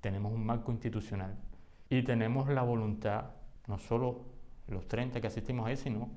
tenemos 0.00 0.32
un 0.32 0.44
marco 0.44 0.70
institucional 0.70 1.34
y 1.90 2.02
tenemos 2.02 2.48
la 2.48 2.62
voluntad, 2.62 3.30
no 3.66 3.78
solo 3.78 4.24
los 4.68 4.86
30 4.86 5.20
que 5.20 5.26
asistimos 5.26 5.66
ahí, 5.66 5.76
sino 5.76 6.10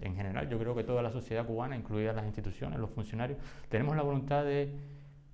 en 0.00 0.16
general, 0.16 0.48
yo 0.48 0.58
creo 0.58 0.74
que 0.74 0.82
toda 0.82 1.02
la 1.02 1.10
sociedad 1.10 1.46
cubana, 1.46 1.76
incluidas 1.76 2.16
las 2.16 2.24
instituciones, 2.24 2.78
los 2.78 2.90
funcionarios, 2.90 3.38
tenemos 3.68 3.94
la 3.96 4.02
voluntad 4.02 4.44
de 4.44 4.74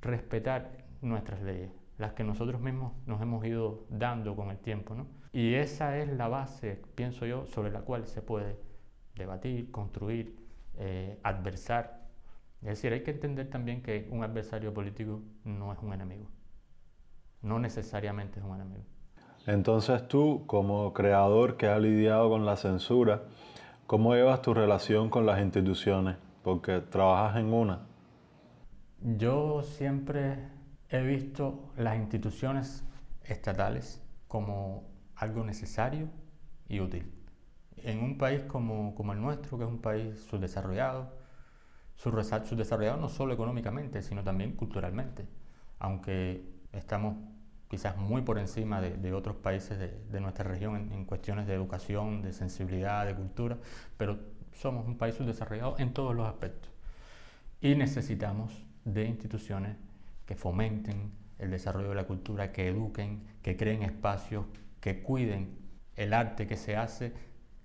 respetar 0.03 0.88
nuestras 1.01 1.43
leyes, 1.43 1.71
las 1.99 2.13
que 2.13 2.25
nosotros 2.25 2.61
mismos 2.61 2.93
nos 3.07 3.21
hemos 3.21 3.45
ido 3.45 3.87
dando 3.89 4.37
con 4.37 4.51
el 4.51 4.59
tiempo. 4.59 4.95
¿no? 4.95 5.07
Y 5.33 5.55
esa 5.55 5.99
es 5.99 6.09
la 6.09 6.29
base, 6.29 6.83
pienso 6.95 7.27
yo, 7.27 7.47
sobre 7.47 7.71
la 7.71 7.81
cual 7.81 8.07
se 8.07 8.23
puede 8.23 8.59
debatir, 9.15 9.71
construir, 9.71 10.37
eh, 10.77 11.19
adversar. 11.23 12.07
Es 12.63 12.69
decir, 12.69 12.93
hay 12.93 13.03
que 13.03 13.13
entender 13.13 13.49
también 13.49 13.83
que 13.83 14.09
un 14.11 14.23
adversario 14.23 14.73
político 14.75 15.23
no 15.45 15.73
es 15.73 15.79
un 15.81 15.93
enemigo. 15.93 16.29
No 17.43 17.59
necesariamente 17.59 18.41
es 18.41 18.45
un 18.45 18.55
enemigo. 18.57 18.85
Entonces 19.47 20.07
tú, 20.09 20.45
como 20.47 20.93
creador 20.93 21.57
que 21.57 21.69
ha 21.69 21.79
lidiado 21.79 22.29
con 22.29 22.45
la 22.45 22.57
censura, 22.57 23.23
¿Cómo 23.89 24.15
llevas 24.15 24.43
tu 24.43 24.53
relación 24.53 25.09
con 25.09 25.25
las 25.25 25.41
instituciones? 25.41 26.19
Porque 26.45 26.81
trabajas 26.81 27.41
en 27.41 27.55
una. 27.55 27.87
Yo 29.01 29.63
siempre 29.63 30.41
he 30.91 31.03
visto 31.03 31.73
las 31.77 31.97
instituciones 31.97 32.85
estatales 33.25 34.01
como 34.27 34.89
algo 35.17 35.45
necesario 35.45 36.09
y 36.69 36.81
útil. 36.81 37.13
En 37.77 38.03
un 38.03 38.19
país 38.19 38.43
como, 38.43 38.95
el 39.13 39.21
nuestro, 39.21 39.59
que 39.59 39.65
es 39.65 39.71
un 39.71 39.81
país 39.81 40.19
subdesarrollado, 40.31 41.13
subdesarrollado 41.97 42.99
no 42.99 43.09
solo 43.09 43.35
económicamente, 43.35 44.03
sino 44.03 44.23
también 44.23 44.53
culturalmente, 44.53 45.27
aunque 45.79 46.45
estamos 46.73 47.17
quizás 47.69 47.97
muy 47.97 48.23
por 48.23 48.39
encima 48.39 48.81
de, 48.81 49.13
otros 49.13 49.37
países 49.37 49.79
de, 49.79 50.21
nuestra 50.21 50.45
región 50.45 50.91
en, 50.93 51.05
cuestiones 51.05 51.47
de 51.47 51.55
educación, 51.55 52.23
de 52.23 52.33
sensibilidad, 52.33 53.05
de 53.07 53.15
cultura, 53.15 53.59
pero 53.97 54.19
somos 54.53 54.87
un 54.87 54.97
país 54.97 55.15
subdesarrollado 55.15 55.77
en 55.79 55.93
todos 55.93 56.15
los 56.17 56.27
aspectos. 56.27 56.71
Y 57.61 57.75
necesitamos 57.75 58.65
de 58.85 59.05
instituciones 59.05 59.77
que 60.29 60.37
fomenten 60.37 61.11
el 61.39 61.51
desarrollo 61.51 61.89
de 61.89 61.95
la 61.95 62.05
cultura, 62.05 62.53
que 62.53 62.69
eduquen, 62.69 63.23
que 63.41 63.57
creen 63.57 63.83
espacios, 63.83 64.45
que 64.79 65.03
cuiden 65.03 65.57
el 65.97 66.13
arte 66.13 66.47
que 66.47 66.57
se 66.57 66.77
hace 66.77 67.15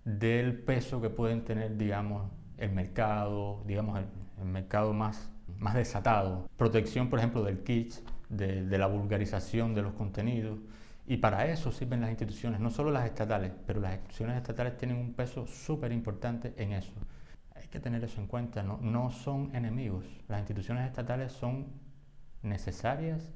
del 0.05 0.57
peso 0.59 1.01
que 1.01 1.09
pueden 1.09 1.43
tener, 1.43 1.75
digamos, 1.75 2.31
el 2.57 2.71
mercado, 2.71 3.65
digamos, 3.67 3.99
el, 3.99 4.45
mercado 4.45 4.93
más, 4.93 5.29
más 5.59 5.73
desatado. 5.73 6.49
Protección, 6.55 7.09
por 7.09 7.19
ejemplo, 7.19 7.43
del 7.43 7.63
kitsch, 7.63 7.99
de, 8.29 8.77
la 8.77 8.87
vulgarización 8.87 9.75
de 9.75 9.81
los 9.81 9.93
contenidos. 9.93 10.59
Y 11.05 11.17
para 11.17 11.47
eso 11.47 11.69
sirven 11.69 11.99
las 11.99 12.11
instituciones, 12.11 12.61
no 12.61 12.69
solo 12.69 12.91
las 12.91 13.05
estatales, 13.05 13.51
pero 13.67 13.81
las 13.81 13.95
instituciones 13.95 14.37
estatales 14.37 14.77
tienen 14.77 14.95
un 14.95 15.13
peso 15.13 15.47
súper 15.47 15.91
importante 15.91 16.53
en 16.55 16.71
eso. 16.71 16.93
Hay 17.55 17.67
que 17.67 17.81
tener 17.81 18.01
eso 18.05 18.21
en 18.21 18.27
cuenta, 18.27 18.63
no, 18.63 18.77
no 18.81 19.11
son 19.11 19.53
enemigos. 19.53 20.05
Las 20.29 20.39
instituciones 20.39 20.87
estatales 20.87 21.33
son 21.33 21.82
necesarias 22.43 23.31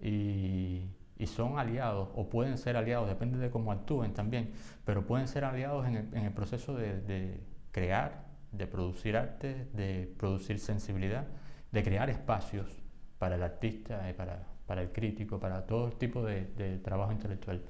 y, 0.00 0.84
son 1.26 1.58
aliados, 1.58 2.08
o 2.14 2.30
pueden 2.30 2.56
ser 2.56 2.76
aliados, 2.76 3.08
depende 3.08 3.38
de 3.38 3.50
cómo 3.50 3.72
actúen 3.72 4.14
también, 4.14 4.52
pero 4.84 5.04
pueden 5.04 5.26
ser 5.28 5.44
aliados 5.44 5.86
en 5.86 5.96
el, 6.14 6.32
proceso 6.32 6.74
de, 6.74 7.40
crear, 7.72 8.24
de 8.52 8.66
producir 8.66 9.16
arte, 9.16 9.66
de 9.74 10.12
producir 10.16 10.58
sensibilidad, 10.60 11.26
de 11.72 11.82
crear 11.82 12.08
espacios 12.08 12.66
para 13.18 13.34
el 13.34 13.42
artista, 13.42 14.08
y 14.08 14.14
para, 14.14 14.46
para 14.66 14.82
el 14.82 14.92
crítico, 14.92 15.40
para 15.40 15.66
todo 15.66 15.90
tipo 15.90 16.22
de, 16.22 16.78
trabajo 16.84 17.10
intelectual. 17.10 17.62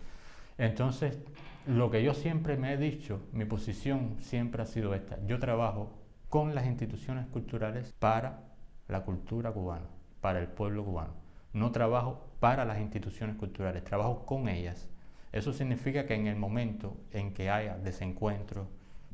Entonces, 0.59 1.19
lo 1.67 1.91
que 1.91 2.03
yo 2.03 2.13
siempre 2.13 2.57
me 2.57 2.73
he 2.73 2.77
dicho, 2.77 3.21
mi 3.33 3.45
posición 3.45 4.17
siempre 4.19 4.63
ha 4.63 4.67
sido 4.67 4.95
esta. 4.95 5.19
Yo 5.25 5.39
trabajo 5.39 5.93
con 6.29 6.55
las 6.55 6.67
instituciones 6.67 7.27
culturales 7.29 7.95
para 7.99 8.41
la 8.89 9.05
cultura 9.05 9.53
cubana, 9.53 9.87
para 10.21 10.41
el 10.41 10.49
pueblo 10.49 10.85
cubano. 10.85 11.15
No 11.53 11.71
trabajo 11.73 12.29
para 12.41 12.65
las 12.65 12.79
instituciones 12.79 13.37
culturales, 13.37 13.85
trabajo 13.85 14.25
con 14.27 14.49
ellas. 14.49 14.89
Eso 15.33 15.53
significa 15.53 16.07
que 16.07 16.15
en 16.15 16.27
el 16.27 16.37
momento 16.37 16.97
en 17.13 17.35
que 17.35 17.51
haya 17.51 17.77
desencuentros, 17.77 18.67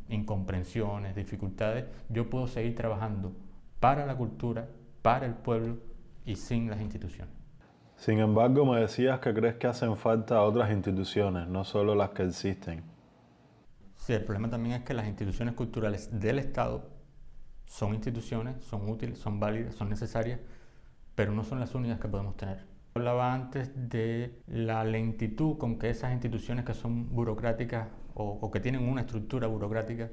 incomprensiones, 0.09 1.15
dificultades, 1.15 1.87
yo 2.09 2.29
puedo 2.31 2.47
seguir 2.47 2.75
trabajando 2.75 3.33
para 3.81 4.07
la 4.07 4.17
cultura, 4.17 4.69
para 5.03 5.27
el 5.27 5.35
pueblo, 5.35 5.79
y 6.25 6.37
sin 6.37 6.71
las 6.71 6.81
instituciones. 6.81 7.35
Sin 7.97 8.19
embargo, 8.19 8.65
me 8.65 8.81
decías 8.81 9.21
que 9.21 9.33
crees 9.33 9.55
que 9.57 9.67
hacen 9.67 9.97
falta 9.97 10.43
otras 10.43 10.71
instituciones, 10.71 11.49
no 11.49 11.65
solo 11.65 11.95
las 11.95 12.11
que 12.11 12.25
existen. 12.25 12.83
Sí, 13.97 14.13
el 14.13 14.25
problema 14.25 14.51
también 14.51 14.77
es 14.77 14.83
que 14.85 14.95
las 14.95 15.07
instituciones 15.07 15.55
culturales 15.55 16.19
del 16.19 16.39
Estado 16.39 16.91
son 17.67 17.95
instituciones, 17.95 18.63
son 18.65 18.89
útiles, 18.89 19.19
son 19.19 19.41
válidas, 19.41 19.75
son 19.75 19.89
necesarias, 19.89 20.41
pero 21.15 21.33
no 21.33 21.45
son 21.45 21.61
las 21.61 21.75
únicas 21.75 22.01
que 22.01 22.09
podemos 22.09 22.37
tener. 22.37 22.65
Hablaba 22.95 23.35
antes 23.35 23.73
de 23.89 24.41
la 24.47 24.85
lentitud 24.85 25.59
con 25.59 25.79
que 25.79 25.91
esas 25.91 26.13
instituciones 26.13 26.65
que 26.65 26.75
son 26.75 27.15
burocráticas 27.15 27.89
o 28.15 28.51
que 28.53 28.61
tienen 28.61 28.89
una 28.89 29.01
estructura 29.01 29.49
burocrática 29.49 30.09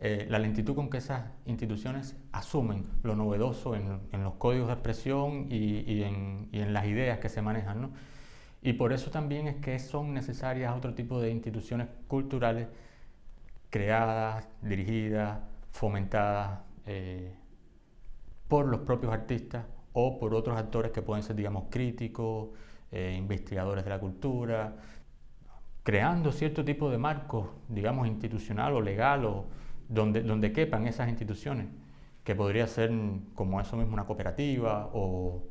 eh, 0.00 0.28
la 0.30 0.38
lentitud 0.38 0.76
con 0.76 0.90
que 0.90 0.98
esas 0.98 1.24
instituciones 1.44 2.16
asumen 2.30 2.86
lo 3.02 3.16
novedoso 3.16 3.74
en, 3.74 4.00
los 4.12 4.34
códigos 4.34 4.68
de 4.68 4.74
expresión 4.74 5.48
y, 5.50 6.02
en, 6.04 6.72
las 6.72 6.86
ideas 6.86 7.18
que 7.18 7.28
se 7.28 7.42
manejan. 7.42 7.90
Y 8.62 8.74
por 8.74 8.92
eso 8.92 9.10
también 9.10 9.48
es 9.48 9.56
que 9.56 9.78
son 9.80 10.14
necesarias 10.14 10.76
otro 10.76 10.94
tipo 10.94 11.20
de 11.20 11.30
instituciones 11.30 11.88
culturales 12.06 12.68
creadas, 13.70 14.48
dirigidas 14.62 15.40
fomentadas 15.72 16.60
eh, 16.86 17.34
por 18.46 18.66
los 18.66 18.80
propios 18.80 19.12
artistas 19.12 19.64
o 20.00 20.18
por 20.18 20.32
otros 20.34 20.56
actores 20.56 20.92
que 20.92 21.02
pueden 21.02 21.24
ser, 21.24 21.34
digamos, 21.34 21.64
críticos, 21.70 22.50
eh, 22.92 23.16
investigadores 23.18 23.82
de 23.84 23.90
la 23.90 23.98
cultura, 23.98 24.76
creando 25.82 26.30
cierto 26.30 26.64
tipo 26.64 26.88
de 26.88 26.98
marcos, 26.98 27.48
digamos, 27.68 28.06
institucional 28.06 28.74
o 28.74 28.80
legal, 28.80 29.44
donde, 29.88 30.22
donde 30.22 30.52
quepan 30.52 30.86
esas 30.86 31.08
instituciones, 31.08 31.66
que 32.22 32.34
podría 32.36 32.66
ser 32.68 32.92
como 33.34 33.60
eso 33.60 33.76
mismo 33.76 33.94
una 33.94 34.06
cooperativa 34.06 34.88
o, 34.92 35.42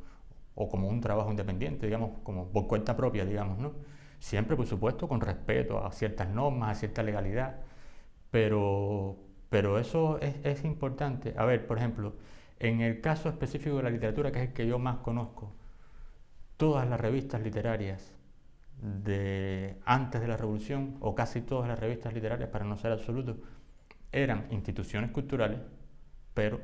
o 0.55 0.69
como 0.69 0.87
un 0.87 1.01
trabajo 1.01 1.29
independiente, 1.29 1.85
digamos, 1.85 2.11
como 2.23 2.47
por 2.47 2.67
cuenta 2.67 2.95
propia, 2.95 3.25
digamos, 3.25 3.57
¿no? 3.59 3.73
Siempre, 4.19 4.55
por 4.55 4.65
supuesto, 4.65 5.07
con 5.09 5.19
respeto 5.21 5.85
a 5.85 5.91
ciertas 5.91 6.29
normas, 6.29 6.71
a 6.71 6.79
cierta 6.79 7.03
legalidad, 7.03 7.57
pero, 8.31 9.17
pero 9.49 9.79
eso 9.79 10.19
es, 10.21 10.35
es 10.43 10.63
importante. 10.65 11.33
A 11.37 11.45
ver, 11.45 11.67
por 11.67 11.77
ejemplo, 11.77 12.13
en 12.59 12.81
el 12.81 13.01
caso 13.01 13.29
específico 13.29 13.77
de 13.77 13.83
la 13.83 13.89
literatura, 13.89 14.31
que 14.31 14.39
es 14.41 14.47
el 14.49 14.53
que 14.53 14.67
yo 14.67 14.79
más 14.79 14.97
conozco, 14.97 15.53
todas 16.57 16.87
las 16.89 16.99
revistas 16.99 17.41
literarias 17.41 18.13
de 18.81 19.77
antes 19.85 20.21
de 20.21 20.27
la 20.27 20.37
revolución, 20.37 20.97
o 20.99 21.15
casi 21.15 21.41
todas 21.41 21.67
las 21.67 21.79
revistas 21.79 22.13
literarias, 22.13 22.49
para 22.49 22.65
no 22.65 22.77
ser 22.77 22.91
absoluto, 22.91 23.37
eran 24.11 24.47
instituciones 24.51 25.11
culturales, 25.11 25.59
pero 26.33 26.61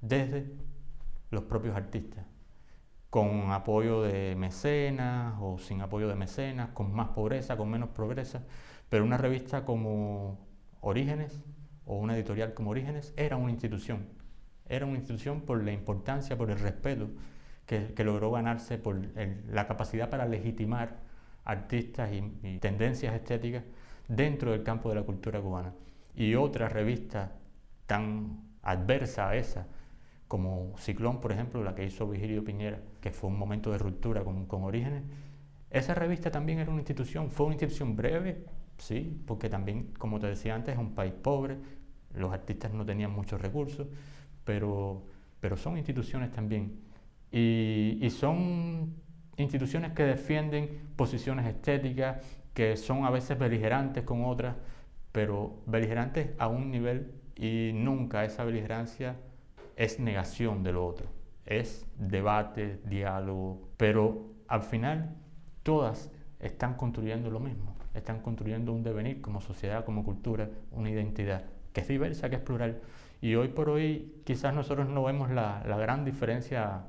desde 0.00 0.52
los 1.30 1.44
propios 1.44 1.76
artistas, 1.76 2.24
con 3.10 3.50
apoyo 3.50 4.02
de 4.02 4.36
mecenas 4.36 5.34
o 5.40 5.58
sin 5.58 5.80
apoyo 5.80 6.08
de 6.08 6.14
mecenas, 6.14 6.70
con 6.70 6.92
más 6.92 7.08
pobreza, 7.08 7.56
con 7.56 7.68
menos 7.70 7.90
pobreza, 7.90 8.42
pero 8.88 9.04
una 9.04 9.16
revista 9.16 9.64
como 9.64 10.38
Orígenes 10.80 11.44
o 11.84 11.96
una 11.96 12.16
editorial 12.16 12.54
como 12.54 12.70
Orígenes 12.70 13.12
era 13.16 13.36
una 13.36 13.50
institución, 13.50 14.06
era 14.70 14.86
una 14.86 14.96
institución 14.96 15.42
por 15.42 15.62
la 15.62 15.72
importancia, 15.72 16.38
por 16.38 16.50
el 16.50 16.58
respeto 16.58 17.10
que, 17.66 18.04
logró 18.04 18.30
ganarse, 18.30 18.78
por 18.78 19.00
la 19.48 19.66
capacidad 19.66 20.08
para 20.08 20.26
legitimar 20.26 20.98
artistas 21.44 22.10
y, 22.12 22.58
tendencias 22.58 23.14
estéticas 23.14 23.64
dentro 24.08 24.52
del 24.52 24.62
campo 24.62 24.88
de 24.88 24.94
la 24.94 25.02
cultura 25.02 25.40
cubana. 25.40 25.74
Y 26.14 26.34
otra 26.36 26.68
revista 26.68 27.32
tan 27.86 28.42
adversa 28.62 29.28
a 29.28 29.36
esa, 29.36 29.66
como 30.28 30.74
Ciclón, 30.78 31.20
por 31.20 31.32
ejemplo, 31.32 31.62
la 31.62 31.74
que 31.74 31.84
hizo 31.84 32.08
Vigilio 32.08 32.44
Piñera, 32.44 32.80
que 33.00 33.10
fue 33.10 33.28
un 33.28 33.38
momento 33.38 33.72
de 33.72 33.78
ruptura 33.78 34.22
con, 34.22 34.46
con 34.46 34.62
Orígenes, 34.62 35.02
esa 35.70 35.94
revista 35.94 36.30
también 36.30 36.58
era 36.60 36.70
una 36.70 36.80
institución, 36.80 37.30
fue 37.30 37.46
una 37.46 37.54
institución 37.54 37.96
breve, 37.96 38.44
sí, 38.78 39.22
porque 39.26 39.48
también, 39.48 39.92
como 39.98 40.18
te 40.18 40.28
decía 40.28 40.54
antes, 40.54 40.74
es 40.74 40.80
un 40.80 40.94
país 40.94 41.12
pobre, 41.12 41.58
los 42.14 42.32
artistas 42.32 42.72
no 42.72 42.84
tenían 42.84 43.12
muchos 43.12 43.40
recursos, 43.40 43.86
pero, 44.50 45.04
pero 45.38 45.56
son 45.56 45.78
instituciones 45.78 46.32
también. 46.32 46.80
Y, 47.30 47.98
y 48.02 48.10
son 48.10 48.96
instituciones 49.36 49.92
que 49.92 50.02
defienden 50.02 50.90
posiciones 50.96 51.46
estéticas, 51.46 52.16
que 52.52 52.76
son 52.76 53.04
a 53.04 53.10
veces 53.10 53.38
beligerantes 53.38 54.02
con 54.02 54.24
otras, 54.24 54.56
pero 55.12 55.62
beligerantes 55.66 56.30
a 56.36 56.48
un 56.48 56.72
nivel 56.72 57.12
y 57.36 57.70
nunca 57.74 58.24
esa 58.24 58.42
beligerancia 58.42 59.14
es 59.76 60.00
negación 60.00 60.64
de 60.64 60.72
lo 60.72 60.84
otro, 60.84 61.06
es 61.46 61.86
debate, 61.96 62.80
diálogo, 62.84 63.70
pero 63.76 64.32
al 64.48 64.64
final 64.64 65.14
todas 65.62 66.10
están 66.40 66.74
construyendo 66.74 67.30
lo 67.30 67.38
mismo, 67.38 67.76
están 67.94 68.20
construyendo 68.20 68.72
un 68.72 68.82
devenir 68.82 69.20
como 69.20 69.40
sociedad, 69.40 69.84
como 69.84 70.02
cultura, 70.02 70.50
una 70.72 70.90
identidad 70.90 71.44
que 71.72 71.82
es 71.82 71.88
diversa, 71.88 72.28
que 72.28 72.36
es 72.36 72.42
plural. 72.42 72.80
Y 73.20 73.34
hoy 73.34 73.48
por 73.48 73.68
hoy 73.68 74.22
quizás 74.24 74.54
nosotros 74.54 74.88
no 74.88 75.04
vemos 75.04 75.30
la, 75.30 75.62
la 75.66 75.76
gran 75.76 76.04
diferencia 76.04 76.84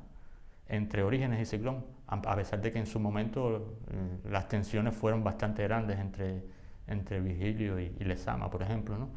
entre 0.67 1.03
Orígenes 1.03 1.41
y 1.41 1.45
Ciclón, 1.45 1.83
a 2.07 2.35
pesar 2.35 2.61
de 2.61 2.71
que 2.71 2.79
en 2.79 2.85
su 2.85 2.99
momento 2.99 3.75
eh, 3.91 4.29
las 4.29 4.47
tensiones 4.47 4.95
fueron 4.95 5.23
bastante 5.23 5.63
grandes 5.63 5.99
entre, 5.99 6.43
entre 6.87 7.19
Vigilio 7.19 7.79
y, 7.79 7.95
y 7.99 8.03
Lezama, 8.05 8.49
por 8.49 8.63
ejemplo. 8.63 8.97
¿no? 8.97 9.09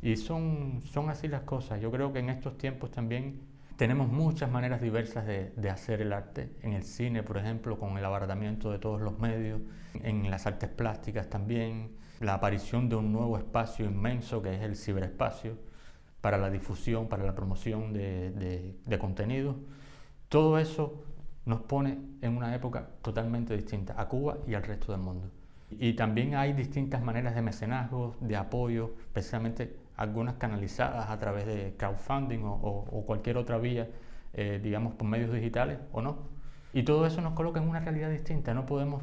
Y 0.00 0.16
son, 0.16 0.80
son 0.82 1.10
así 1.10 1.28
las 1.28 1.42
cosas. 1.42 1.80
Yo 1.80 1.90
creo 1.90 2.12
que 2.12 2.20
en 2.20 2.30
estos 2.30 2.56
tiempos 2.56 2.90
también 2.90 3.40
tenemos 3.76 4.08
muchas 4.08 4.50
maneras 4.50 4.80
diversas 4.80 5.26
de, 5.26 5.52
de, 5.56 5.70
hacer 5.70 6.00
el 6.00 6.14
arte. 6.14 6.50
En 6.62 6.72
el 6.72 6.84
cine, 6.84 7.22
por 7.22 7.36
ejemplo, 7.36 7.78
con 7.78 7.98
el 7.98 8.04
abaratamiento 8.04 8.70
de 8.70 8.78
todos 8.78 9.02
los 9.02 9.18
medios, 9.18 9.60
en 9.94 10.30
las 10.30 10.46
artes 10.46 10.70
plásticas 10.70 11.28
también, 11.28 11.90
la 12.20 12.34
aparición 12.34 12.88
de 12.88 12.96
un 12.96 13.12
nuevo 13.12 13.36
espacio 13.36 13.84
inmenso 13.84 14.40
que 14.40 14.54
es 14.54 14.62
el 14.62 14.76
ciberespacio 14.76 15.71
para 16.22 16.38
la 16.38 16.48
difusión, 16.48 17.08
para 17.08 17.24
la 17.24 17.34
promoción 17.34 17.92
de, 17.92 18.30
de, 18.30 18.76
de 18.86 18.98
contenidos. 18.98 19.56
Todo 20.30 20.58
eso 20.58 21.04
nos 21.44 21.60
pone 21.62 21.98
en 22.22 22.36
una 22.36 22.54
época 22.54 22.88
totalmente 23.02 23.54
distinta 23.54 24.00
a 24.00 24.08
Cuba 24.08 24.38
y 24.46 24.54
al 24.54 24.62
resto 24.62 24.92
del 24.92 25.02
mundo. 25.02 25.28
Y 25.70 25.94
también 25.94 26.36
hay 26.36 26.52
distintas 26.52 27.02
maneras 27.02 27.34
de 27.34 27.42
mecenazgo, 27.42 28.16
de 28.20 28.36
apoyo, 28.36 28.94
precisamente 29.12 29.76
algunas 29.96 30.36
canalizadas 30.36 31.10
a 31.10 31.18
través 31.18 31.46
de 31.46 31.74
crowdfunding 31.76 32.40
o, 32.44 33.04
cualquier 33.06 33.36
otra 33.36 33.58
vía, 33.58 33.88
eh, 34.32 34.60
digamos, 34.62 34.94
por 34.94 35.08
medios 35.08 35.32
digitales 35.32 35.78
o 35.92 36.02
no. 36.02 36.18
Y 36.72 36.84
todo 36.84 37.04
eso 37.04 37.20
nos 37.20 37.34
coloca 37.34 37.60
en 37.60 37.68
una 37.68 37.80
realidad 37.80 38.10
distinta. 38.10 38.54
No 38.54 38.64
podemos 38.64 39.02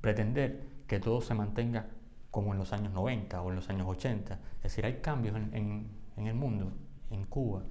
pretender 0.00 0.62
que 0.86 1.00
todo 1.00 1.20
se 1.20 1.34
mantenga 1.34 1.86
como 2.30 2.52
en 2.52 2.58
los 2.58 2.72
años 2.72 2.92
90 2.92 3.40
o 3.40 3.50
en 3.50 3.56
los 3.56 3.68
años 3.70 3.86
80. 3.88 4.34
Es 4.56 4.62
decir, 4.62 4.84
hay 4.84 4.94
cambios 5.00 5.34
en 5.36 5.97
el 6.26 6.34
mundo, 6.34 6.72
en 7.10 7.24
Cuba, 7.24 7.62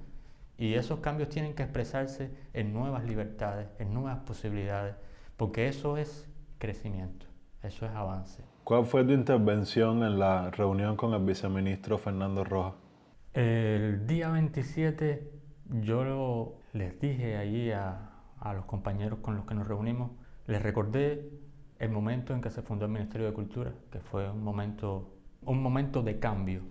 y 0.56 0.74
esos 0.74 0.98
cambios 1.00 1.28
tienen 1.28 1.54
que 1.54 1.62
expresarse 1.62 2.30
en 2.52 2.72
nuevas 2.72 3.04
libertades, 3.04 3.68
en 3.78 3.94
nuevas 3.94 4.18
posibilidades, 4.18 4.96
porque 5.36 5.68
eso 5.68 5.96
es 5.96 6.28
crecimiento, 6.58 7.26
eso 7.62 7.86
es 7.86 7.92
avance. 7.92 8.42
¿Cuál 8.64 8.84
fue 8.84 9.04
tu 9.04 9.12
intervención 9.12 10.02
en 10.02 10.18
la 10.18 10.50
reunión 10.50 10.96
con 10.96 11.14
el 11.14 11.24
viceministro 11.24 11.96
Fernando 11.96 12.42
Rojas? 12.42 12.74
El 13.32 14.06
día 14.06 14.30
27 14.30 15.30
yo 15.82 16.58
les 16.72 17.00
dije 17.00 17.36
allí 17.36 17.70
a, 17.70 18.10
a 18.40 18.52
los 18.52 18.64
compañeros 18.64 19.20
con 19.20 19.36
los 19.36 19.46
que 19.46 19.54
nos 19.54 19.68
reunimos, 19.68 20.10
les 20.46 20.60
recordé 20.60 21.30
el 21.78 21.90
momento 21.90 22.34
en 22.34 22.40
que 22.40 22.50
se 22.50 22.62
fundó 22.62 22.86
el 22.86 22.90
Ministerio 22.90 23.28
de 23.28 23.32
Cultura, 23.32 23.72
que 23.92 24.00
fue 24.00 24.28
un 24.28 24.42
momento, 24.42 25.14
un 25.42 25.62
momento 25.62 26.02
de 26.02 26.18
cambio 26.18 26.62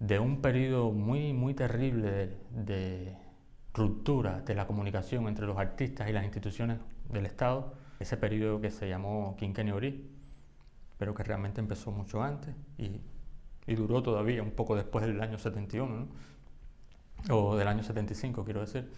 de 0.00 0.18
un 0.18 0.40
periodo 0.40 0.90
muy, 0.92 1.32
muy 1.32 1.54
terrible 1.54 2.36
de, 2.50 3.16
ruptura 3.72 4.40
de 4.40 4.54
la 4.54 4.66
comunicación 4.66 5.28
entre 5.28 5.46
los 5.46 5.56
artistas 5.56 6.08
y 6.08 6.12
las 6.12 6.24
instituciones 6.24 6.78
del 7.08 7.26
Estado, 7.26 7.74
ese 8.00 8.16
periodo 8.16 8.60
que 8.60 8.70
se 8.70 8.88
llamó 8.88 9.36
Quinquenio 9.38 9.76
Gris, 9.76 9.94
pero 10.98 11.14
que 11.14 11.22
realmente 11.22 11.60
empezó 11.60 11.92
mucho 11.92 12.22
antes 12.22 12.54
y, 12.78 13.00
duró 13.76 14.02
todavía 14.02 14.42
un 14.42 14.50
poco 14.50 14.74
después 14.74 15.06
del 15.06 15.20
año 15.20 15.38
71, 15.38 16.08
o 17.30 17.56
del 17.56 17.68
año 17.68 17.84
75, 17.84 18.44
quiero 18.44 18.62
decir. 18.62 18.90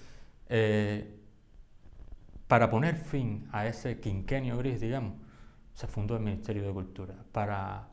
Eh, 0.49 1.21
para 2.49 2.71
poner 2.71 2.97
fin 2.97 3.47
a 3.53 3.67
ese 3.67 4.01
quinquenio 4.01 4.57
gris, 4.57 4.81
digamos, 4.81 5.15
se 5.75 5.87
fundó 5.87 6.17
el 6.17 6.23
Ministerio 6.23 6.67
de 6.67 6.73
Cultura, 6.73 7.15
para 7.33 7.92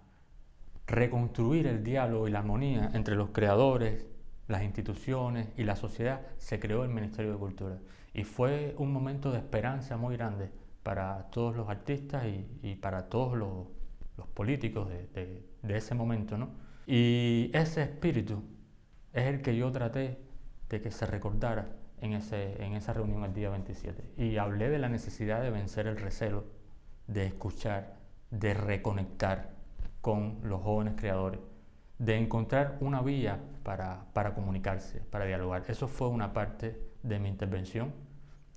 reconstruir 0.89 1.67
el 1.67 1.83
diálogo 1.83 2.27
y 2.27 2.31
la 2.31 2.39
armonía 2.39 2.91
entre 2.93 3.15
los 3.15 3.29
creadores, 3.29 4.05
las 4.47 4.63
instituciones 4.63 5.47
y 5.55 5.63
la 5.63 5.75
sociedad, 5.75 6.21
se 6.37 6.59
creó 6.59 6.83
el 6.83 6.89
Ministerio 6.89 7.31
de 7.31 7.37
Cultura. 7.37 7.77
Y 8.13 8.23
fue 8.23 8.75
un 8.77 8.91
momento 8.91 9.31
de 9.31 9.37
esperanza 9.37 9.97
muy 9.97 10.17
grande 10.17 10.49
para 10.81 11.29
todos 11.29 11.55
los 11.55 11.69
artistas 11.69 12.25
y, 12.63 12.75
para 12.75 13.07
todos 13.07 13.37
los, 13.37 13.67
políticos 14.33 14.89
de, 14.89 15.45
ese 15.63 15.93
momento. 15.93 16.37
¿no? 16.37 16.49
Y 16.87 17.51
ese 17.53 17.83
espíritu 17.83 18.43
es 19.13 19.27
el 19.27 19.41
que 19.41 19.55
yo 19.55 19.71
traté 19.71 20.17
de 20.69 20.81
que 20.81 20.91
se 20.91 21.05
recordara 21.05 21.69
en, 22.01 22.13
ese, 22.13 22.63
en 22.63 22.73
esa 22.73 22.93
reunión 22.93 23.23
el 23.23 23.33
día 23.33 23.49
27. 23.51 24.13
Y 24.17 24.37
hablé 24.37 24.69
de 24.69 24.79
la 24.79 24.89
necesidad 24.89 25.41
de 25.41 25.51
vencer 25.51 25.85
el 25.85 25.97
recelo, 25.97 26.45
de 27.05 27.27
escuchar, 27.27 27.97
de 28.31 28.55
reconectar 28.55 29.58
con 30.01 30.39
los 30.43 30.61
jóvenes 30.61 30.95
creadores, 30.97 31.39
de 31.97 32.17
encontrar 32.17 32.77
una 32.79 33.01
vía 33.01 33.39
para, 33.63 34.05
para 34.13 34.33
comunicarse, 34.33 35.01
para 35.01 35.25
dialogar. 35.25 35.65
Eso 35.67 35.87
fue 35.87 36.07
una 36.07 36.33
parte 36.33 36.79
de 37.03 37.19
mi 37.19 37.29
intervención 37.29 37.93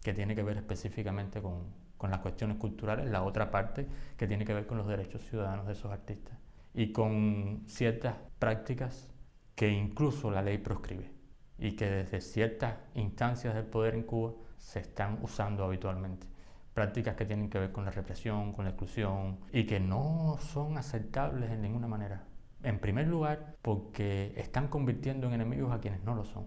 que 0.02 0.14
tiene 0.14 0.34
que 0.34 0.42
ver 0.42 0.56
específicamente 0.56 1.42
con, 1.42 1.66
con 1.96 2.10
las 2.10 2.20
cuestiones 2.20 2.56
culturales, 2.56 3.10
la 3.10 3.22
otra 3.22 3.50
parte 3.50 3.86
que 4.16 4.26
tiene 4.26 4.44
que 4.44 4.54
ver 4.54 4.66
con 4.66 4.78
los 4.78 4.86
derechos 4.86 5.22
ciudadanos 5.22 5.66
de 5.66 5.72
esos 5.72 5.90
artistas 5.90 6.38
y 6.74 6.92
con 6.92 7.62
ciertas 7.66 8.16
prácticas 8.38 9.10
que 9.54 9.68
incluso 9.68 10.30
la 10.30 10.42
ley 10.42 10.58
proscribe 10.58 11.10
y 11.58 11.72
que 11.72 11.86
desde 11.86 12.20
ciertas 12.20 12.76
instancias 12.94 13.54
del 13.54 13.66
poder 13.66 13.94
en 13.94 14.02
Cuba 14.02 14.32
se 14.58 14.80
están 14.80 15.18
usando 15.22 15.64
habitualmente 15.64 16.31
prácticas 16.74 17.16
que 17.16 17.24
tienen 17.24 17.50
que 17.50 17.58
ver 17.58 17.72
con 17.72 17.84
la 17.84 17.90
represión, 17.90 18.52
con 18.52 18.64
la 18.64 18.70
exclusión 18.70 19.38
y 19.52 19.64
que 19.64 19.80
no 19.80 20.38
son 20.40 20.78
aceptables 20.78 21.50
en 21.50 21.62
ninguna 21.62 21.86
manera. 21.86 22.24
En 22.62 22.78
primer 22.78 23.08
lugar, 23.08 23.56
porque 23.62 24.32
están 24.36 24.68
convirtiendo 24.68 25.26
en 25.26 25.34
enemigos 25.34 25.72
a 25.72 25.80
quienes 25.80 26.02
no 26.04 26.14
lo 26.14 26.24
son. 26.24 26.46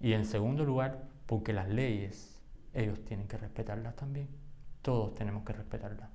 Y 0.00 0.12
en 0.12 0.24
segundo 0.24 0.64
lugar, 0.64 1.04
porque 1.26 1.52
las 1.52 1.68
leyes, 1.68 2.42
ellos 2.74 3.04
tienen 3.04 3.28
que 3.28 3.36
respetarlas 3.36 3.96
también. 3.96 4.28
Todos 4.82 5.14
tenemos 5.14 5.44
que 5.44 5.52
respetarlas. 5.52 6.10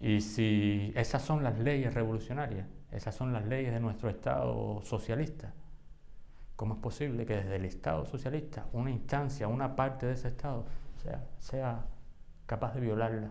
Y 0.00 0.20
si 0.20 0.92
esas 0.96 1.22
son 1.22 1.44
las 1.44 1.58
leyes 1.58 1.94
revolucionarias, 1.94 2.66
esas 2.90 3.14
son 3.14 3.32
las 3.32 3.46
leyes 3.46 3.72
de 3.72 3.78
nuestro 3.78 4.10
Estado 4.10 4.82
socialista, 4.82 5.52
¿cómo 6.56 6.74
es 6.74 6.80
posible 6.80 7.24
que 7.24 7.36
desde 7.36 7.56
el 7.56 7.64
Estado 7.64 8.04
socialista, 8.04 8.66
una 8.72 8.90
instancia, 8.90 9.46
una 9.46 9.76
parte 9.76 10.06
de 10.06 10.14
ese 10.14 10.28
Estado, 10.28 10.66
sea, 11.38 11.86
capaz 12.46 12.74
de 12.74 12.80
violarla? 12.80 13.30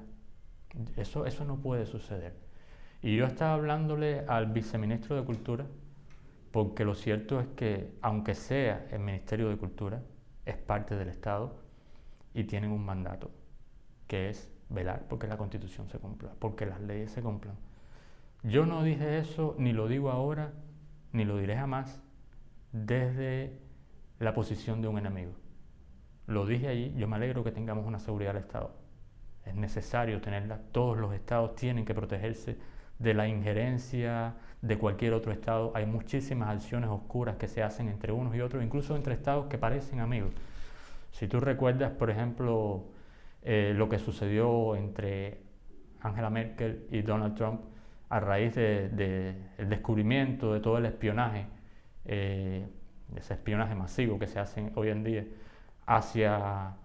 Eso, 0.95 1.25
eso 1.25 1.45
no 1.45 1.57
puede 1.57 1.86
suceder. 1.86 2.34
Y 3.01 3.15
yo 3.15 3.25
estaba 3.25 3.53
hablándole 3.53 4.25
al 4.27 4.47
viceministro 4.47 5.15
de 5.15 5.23
Cultura, 5.23 5.65
porque 6.51 6.86
lo 6.86 6.95
cierto 6.95 7.39
es 7.39 7.47
que, 7.55 7.97
aunque 8.01 8.36
sea 8.36 8.88
el 8.91 8.99
Ministerio 8.99 9.49
de 9.49 9.57
Cultura, 9.57 10.01
es 10.45 10.55
parte 10.55 10.95
del 10.95 11.07
Estado 11.10 11.55
y 12.34 12.43
tienen 12.43 12.71
un 12.71 12.86
mandato, 12.86 13.31
que 14.07 14.29
es 14.29 14.51
velar 14.69 15.05
porque 15.07 15.27
la 15.27 15.38
Constitución 15.38 15.89
se 15.89 15.99
cumpla, 15.99 16.31
porque 16.39 16.65
las 16.65 16.81
leyes 16.81 17.12
se 17.12 17.21
cumplan. 17.21 17.55
Yo 18.43 18.65
no 18.65 18.84
dije 18.84 19.19
eso, 19.19 19.55
ni 19.57 19.73
lo 19.73 19.88
digo 19.88 20.10
ahora, 20.10 20.51
ni 21.12 21.25
lo 21.25 21.38
diré 21.38 21.55
jamás, 21.55 22.01
desde 22.71 23.60
la 24.19 24.34
posición 24.34 24.81
de 24.81 24.88
un 24.88 24.97
enemigo. 24.97 25.34
Lo 26.27 26.45
dije 26.45 26.67
allí, 26.67 26.93
yo 26.95 27.07
me 27.07 27.15
alegro 27.15 27.43
que 27.43 27.51
tengamos 27.51 27.86
una 27.86 27.99
seguridad 27.99 28.34
del 28.34 28.43
Estado. 28.43 28.73
Es 29.45 29.55
necesario 29.55 30.21
tenerla, 30.21 30.60
todos 30.71 30.97
los 30.97 31.13
estados 31.13 31.55
tienen 31.55 31.84
que 31.84 31.93
protegerse 31.93 32.57
de 32.99 33.13
la 33.13 33.27
injerencia 33.27 34.36
de 34.62 34.77
cualquier 34.77 35.13
otro 35.13 35.31
Estado. 35.31 35.71
Hay 35.73 35.86
muchísimas 35.86 36.49
acciones 36.49 36.89
oscuras 36.89 37.38
que 37.38 37.47
se 37.47 37.63
hacen 37.63 37.89
entre 37.89 38.12
unos 38.12 38.36
y 38.36 38.41
otros, 38.41 38.63
incluso 38.63 38.95
entre 38.95 39.15
Estados 39.15 39.47
que 39.47 39.57
parecen 39.57 39.99
amigos. 39.99 40.31
Si 41.12 41.27
tú 41.27 41.39
recuerdas, 41.39 41.91
por 41.91 42.10
ejemplo, 42.10 42.86
eh, 43.41 43.73
lo 43.75 43.89
que 43.89 43.97
sucedió 43.97 44.75
entre 44.75 45.41
Angela 46.01 46.29
Merkel 46.29 46.88
y 46.91 47.01
Donald 47.01 47.36
Trump 47.36 47.62
a 48.10 48.19
raíz 48.19 48.55
del 48.55 48.95
de, 48.95 49.36
descubrimiento 49.65 50.53
de 50.53 50.60
todo 50.60 50.77
el 50.77 50.86
espionaje, 50.86 51.47
eh, 52.05 52.67
ese 53.15 53.34
espionaje 53.34 53.73
masivo 53.73 54.19
que 54.19 54.27
se 54.27 54.39
hace 54.39 54.71
hoy 54.75 54.89
en 54.89 55.03
día 55.03 55.25
hacia 55.86 56.76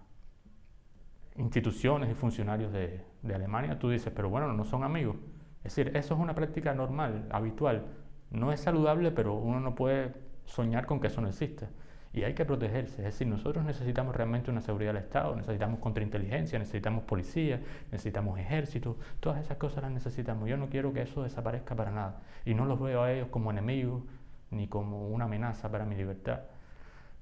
instituciones 1.36 2.10
y 2.10 2.14
funcionarios 2.14 2.72
de, 2.72 3.04
de 3.22 3.34
Alemania, 3.34 3.78
tú 3.78 3.90
dices, 3.90 4.12
pero 4.14 4.30
bueno, 4.30 4.52
no 4.52 4.64
son 4.64 4.84
amigos. 4.84 5.16
Es 5.64 5.74
decir, 5.74 5.96
eso 5.96 6.14
es 6.14 6.20
una 6.20 6.34
práctica 6.34 6.74
normal, 6.74 7.26
habitual. 7.30 7.86
No 8.30 8.52
es 8.52 8.60
saludable, 8.60 9.10
pero 9.10 9.34
uno 9.34 9.60
no 9.60 9.74
puede 9.74 10.12
soñar 10.44 10.86
con 10.86 11.00
que 11.00 11.08
eso 11.08 11.20
no 11.20 11.28
existe. 11.28 11.68
Y 12.12 12.22
hay 12.24 12.34
que 12.34 12.44
protegerse. 12.44 12.98
Es 12.98 13.04
decir, 13.04 13.26
nosotros 13.26 13.64
necesitamos 13.64 14.16
realmente 14.16 14.50
una 14.50 14.62
seguridad 14.62 14.94
del 14.94 15.02
Estado, 15.02 15.36
necesitamos 15.36 15.80
contrainteligencia, 15.80 16.58
necesitamos 16.58 17.04
policía, 17.04 17.60
necesitamos 17.92 18.38
ejército. 18.38 18.96
Todas 19.20 19.40
esas 19.44 19.58
cosas 19.58 19.82
las 19.82 19.92
necesitamos. 19.92 20.48
Yo 20.48 20.56
no 20.56 20.68
quiero 20.68 20.92
que 20.92 21.02
eso 21.02 21.24
desaparezca 21.24 21.74
para 21.74 21.90
nada. 21.90 22.22
Y 22.44 22.54
no 22.54 22.64
los 22.64 22.80
veo 22.80 23.02
a 23.02 23.12
ellos 23.12 23.28
como 23.30 23.50
enemigos 23.50 24.02
ni 24.50 24.66
como 24.68 25.08
una 25.08 25.26
amenaza 25.26 25.70
para 25.70 25.84
mi 25.84 25.94
libertad. 25.94 26.40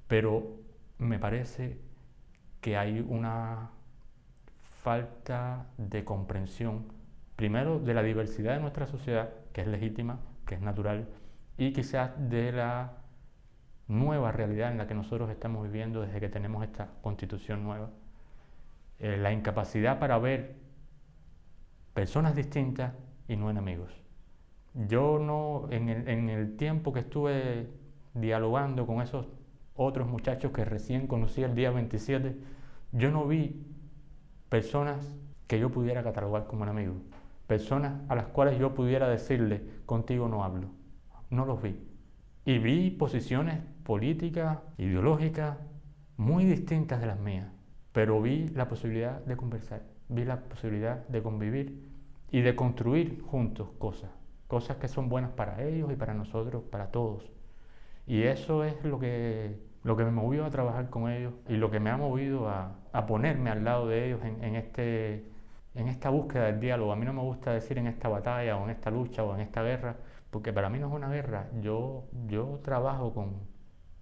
Pero 0.06 0.58
me 0.98 1.18
parece 1.18 1.78
que 2.60 2.76
hay 2.76 3.04
una 3.06 3.70
falta 4.82 5.66
de 5.76 6.04
comprensión 6.04 6.86
primero 7.36 7.78
de 7.78 7.94
la 7.94 8.02
diversidad 8.02 8.54
de 8.54 8.60
nuestra 8.60 8.86
sociedad, 8.86 9.30
que 9.52 9.62
es 9.62 9.66
legítima, 9.66 10.20
que 10.46 10.54
es 10.54 10.60
natural, 10.60 11.08
y 11.56 11.72
quizás 11.72 12.12
de 12.30 12.52
la 12.52 12.92
nueva 13.88 14.32
realidad 14.32 14.70
en 14.72 14.78
la 14.78 14.86
que 14.86 14.94
nosotros 14.94 15.30
estamos 15.30 15.64
viviendo 15.64 16.00
desde 16.00 16.20
que 16.20 16.28
tenemos 16.28 16.64
esta 16.64 16.88
constitución 17.02 17.64
nueva. 17.64 17.90
Eh, 18.98 19.16
la 19.16 19.32
incapacidad 19.32 19.98
para 19.98 20.18
ver 20.18 20.56
personas 21.92 22.34
distintas 22.34 22.92
y 23.28 23.36
no 23.36 23.50
enemigos. 23.50 23.92
Yo 24.74 25.18
no, 25.18 25.66
en 25.70 25.88
el, 25.88 26.08
en 26.08 26.28
el 26.28 26.56
tiempo 26.56 26.92
que 26.92 27.00
estuve 27.00 27.68
dialogando 28.14 28.86
con 28.86 29.02
esos 29.02 29.26
otros 29.74 30.08
muchachos 30.08 30.52
que 30.52 30.64
recién 30.64 31.06
conocí 31.06 31.42
el 31.42 31.54
día 31.54 31.70
27, 31.70 32.36
yo 32.92 33.10
no 33.10 33.26
vi 33.26 33.64
personas 34.48 35.16
que 35.46 35.58
yo 35.58 35.70
pudiera 35.70 36.02
catalogar 36.02 36.46
como 36.46 36.64
enemigos 36.64 36.96
personas 37.46 38.00
a 38.08 38.14
las 38.14 38.26
cuales 38.26 38.58
yo 38.58 38.74
pudiera 38.74 39.08
decirle, 39.08 39.62
contigo 39.86 40.28
no 40.28 40.44
hablo. 40.44 40.68
No 41.30 41.44
los 41.44 41.62
vi. 41.62 41.76
Y 42.44 42.58
vi 42.58 42.90
posiciones 42.90 43.60
políticas, 43.84 44.58
ideológicas, 44.78 45.58
muy 46.16 46.44
distintas 46.44 47.00
de 47.00 47.06
las 47.06 47.18
mías, 47.18 47.48
pero 47.92 48.20
vi 48.20 48.48
la 48.48 48.68
posibilidad 48.68 49.20
de 49.24 49.36
conversar, 49.36 49.82
vi 50.08 50.24
la 50.24 50.40
posibilidad 50.40 51.06
de 51.08 51.22
convivir 51.22 51.90
y 52.30 52.40
de 52.40 52.54
construir 52.54 53.20
juntos 53.22 53.70
cosas, 53.78 54.10
cosas 54.46 54.76
que 54.76 54.88
son 54.88 55.08
buenas 55.08 55.30
para 55.32 55.64
ellos 55.64 55.90
y 55.92 55.96
para 55.96 56.14
nosotros, 56.14 56.62
para 56.70 56.90
todos. 56.90 57.30
Y 58.06 58.22
eso 58.22 58.64
es 58.64 58.82
lo 58.84 58.98
que, 58.98 59.58
lo 59.84 59.96
que 59.96 60.04
me 60.04 60.10
movió 60.10 60.44
a 60.44 60.50
trabajar 60.50 60.90
con 60.90 61.10
ellos 61.10 61.34
y 61.48 61.56
lo 61.56 61.70
que 61.70 61.78
me 61.78 61.90
ha 61.90 61.96
movido 61.96 62.48
a, 62.48 62.74
ponerme 63.06 63.50
al 63.50 63.64
lado 63.64 63.86
de 63.86 64.06
ellos 64.06 64.20
en 64.24 64.56
este 64.56 65.34
en 65.74 65.88
esta 65.88 66.10
búsqueda 66.10 66.46
del 66.46 66.60
diálogo. 66.60 66.92
A 66.92 66.96
mí 66.96 67.04
no 67.04 67.12
me 67.12 67.22
gusta 67.22 67.52
decir 67.52 67.78
en 67.78 67.86
esta 67.86 68.08
batalla 68.08 68.56
o 68.56 68.64
en 68.64 68.70
esta 68.70 68.90
lucha 68.90 69.24
o 69.24 69.34
en 69.34 69.40
esta 69.40 69.62
guerra, 69.62 69.96
porque 70.30 70.52
para 70.52 70.70
mí 70.70 70.78
no 70.78 70.88
es 70.88 70.92
una 70.92 71.08
guerra. 71.08 71.48
Yo, 71.60 72.04
yo 72.26 72.60
trabajo 72.62 73.12
con, 73.12 73.34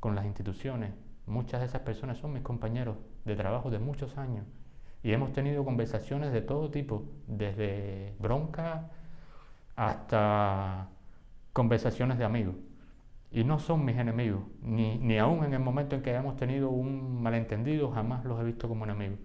con 0.00 0.14
las 0.14 0.24
instituciones. 0.26 0.92
Muchas 1.26 1.60
de 1.60 1.66
esas 1.66 1.82
personas 1.82 2.18
son 2.18 2.32
mis 2.32 2.42
compañeros 2.42 2.96
de 3.24 3.36
trabajo 3.36 3.70
de 3.70 3.78
muchos 3.78 4.18
años. 4.18 4.44
Y 5.02 5.12
hemos 5.12 5.32
tenido 5.32 5.64
conversaciones 5.64 6.32
de 6.32 6.42
todo 6.42 6.70
tipo, 6.70 7.04
desde 7.26 8.14
bronca 8.20 8.90
hasta 9.74 10.88
conversaciones 11.52 12.18
de 12.18 12.24
amigos. 12.24 12.54
Y 13.32 13.44
no 13.44 13.58
son 13.58 13.84
mis 13.84 13.96
enemigos, 13.96 14.42
ni, 14.62 14.98
ni 14.98 15.18
aún 15.18 15.44
en 15.44 15.54
el 15.54 15.60
momento 15.60 15.96
en 15.96 16.02
que 16.02 16.10
hayamos 16.10 16.36
tenido 16.36 16.68
un 16.68 17.22
malentendido, 17.22 17.90
jamás 17.90 18.24
los 18.24 18.38
he 18.40 18.44
visto 18.44 18.68
como 18.68 18.84
enemigos. 18.84 19.18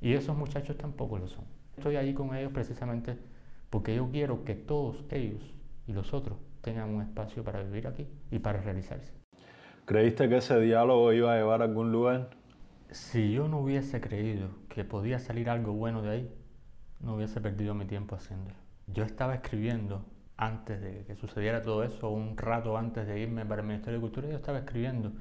Y 0.00 0.14
esos 0.14 0.36
muchachos 0.36 0.76
tampoco 0.78 1.18
lo 1.18 1.28
son. 1.28 1.44
Estoy 1.76 1.96
ahí 1.96 2.14
con 2.14 2.34
ellos 2.34 2.52
precisamente 2.52 3.16
porque 3.70 3.94
yo 3.94 4.10
quiero 4.10 4.44
que 4.44 4.54
todos 4.54 5.04
ellos 5.10 5.42
y 5.86 5.92
los 5.92 6.12
otros 6.12 6.38
tengan 6.60 6.90
un 6.90 7.02
espacio 7.02 7.44
para 7.44 7.62
vivir 7.62 7.86
aquí 7.86 8.06
y 8.30 8.38
para 8.38 8.60
realizarse. 8.60 9.12
¿Creíste 9.84 10.28
que 10.28 10.36
ese 10.36 10.60
diálogo 10.60 11.12
iba 11.12 11.32
a 11.32 11.36
llevar 11.36 11.60
a 11.60 11.64
algún 11.64 11.92
lugar? 11.92 12.30
Si 12.90 13.32
yo 13.32 13.48
no 13.48 13.60
hubiese 13.60 14.00
creído 14.00 14.50
que 14.68 14.84
podía 14.84 15.18
salir 15.18 15.50
algo 15.50 15.72
bueno 15.72 16.02
de 16.02 16.10
ahí, 16.10 16.34
no 17.00 17.16
hubiese 17.16 17.40
perdido 17.40 17.74
mi 17.74 17.84
tiempo 17.84 18.14
haciéndolo. 18.14 18.54
Yo 18.86 19.04
estaba 19.04 19.34
escribiendo 19.34 20.04
antes 20.36 20.80
de 20.80 21.04
que 21.04 21.14
sucediera 21.14 21.62
todo 21.62 21.84
eso, 21.84 22.10
un 22.10 22.36
rato 22.36 22.76
antes 22.76 23.06
de 23.06 23.20
irme 23.20 23.44
para 23.46 23.60
el 23.62 23.66
Ministerio 23.66 23.98
de 23.98 24.02
Cultura, 24.02 24.28
yo 24.28 24.36
estaba 24.36 24.58
escribiendo 24.58 25.12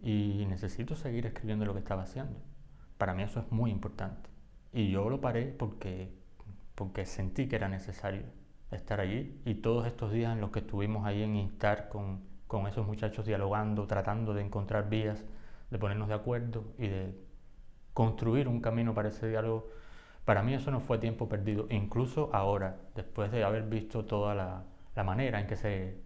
y 0.00 0.44
necesito 0.46 0.94
seguir 0.96 1.26
escribiendo 1.26 1.64
lo 1.64 1.72
que 1.74 1.80
estaba 1.80 2.02
haciendo. 2.02 2.40
Para 2.98 3.14
mí 3.14 3.22
eso 3.22 3.40
es 3.40 3.50
muy 3.52 3.70
importante. 3.70 4.30
Y 4.72 4.90
yo 4.90 5.08
lo 5.08 5.20
paré 5.20 5.46
porque, 5.46 6.12
porque 6.74 7.06
sentí 7.06 7.48
que 7.48 7.56
era 7.56 7.68
necesario 7.68 8.22
estar 8.70 9.00
allí 9.00 9.40
y 9.44 9.54
todos 9.56 9.86
estos 9.86 10.12
días 10.12 10.32
en 10.32 10.40
los 10.40 10.50
que 10.50 10.60
estuvimos 10.60 11.06
ahí 11.06 11.22
en 11.22 11.36
Instar 11.36 11.88
con, 11.88 12.20
con 12.46 12.66
esos 12.66 12.86
muchachos 12.86 13.26
dialogando, 13.26 13.86
tratando 13.86 14.34
de 14.34 14.42
encontrar 14.42 14.88
vías, 14.88 15.24
de 15.70 15.78
ponernos 15.78 16.08
de 16.08 16.14
acuerdo 16.14 16.64
y 16.78 16.88
de 16.88 17.18
construir 17.94 18.46
un 18.48 18.60
camino 18.60 18.94
para 18.94 19.08
ese 19.08 19.28
diálogo, 19.28 19.68
para 20.28 20.42
mí 20.42 20.52
eso 20.52 20.70
no 20.70 20.80
fue 20.80 20.98
tiempo 20.98 21.26
perdido, 21.26 21.66
incluso 21.70 22.28
ahora, 22.34 22.76
después 22.94 23.32
de 23.32 23.44
haber 23.44 23.62
visto 23.62 24.04
toda 24.04 24.34
la, 24.34 24.62
manera 25.02 25.40
en 25.40 25.46
que 25.46 25.56
se 25.56 26.02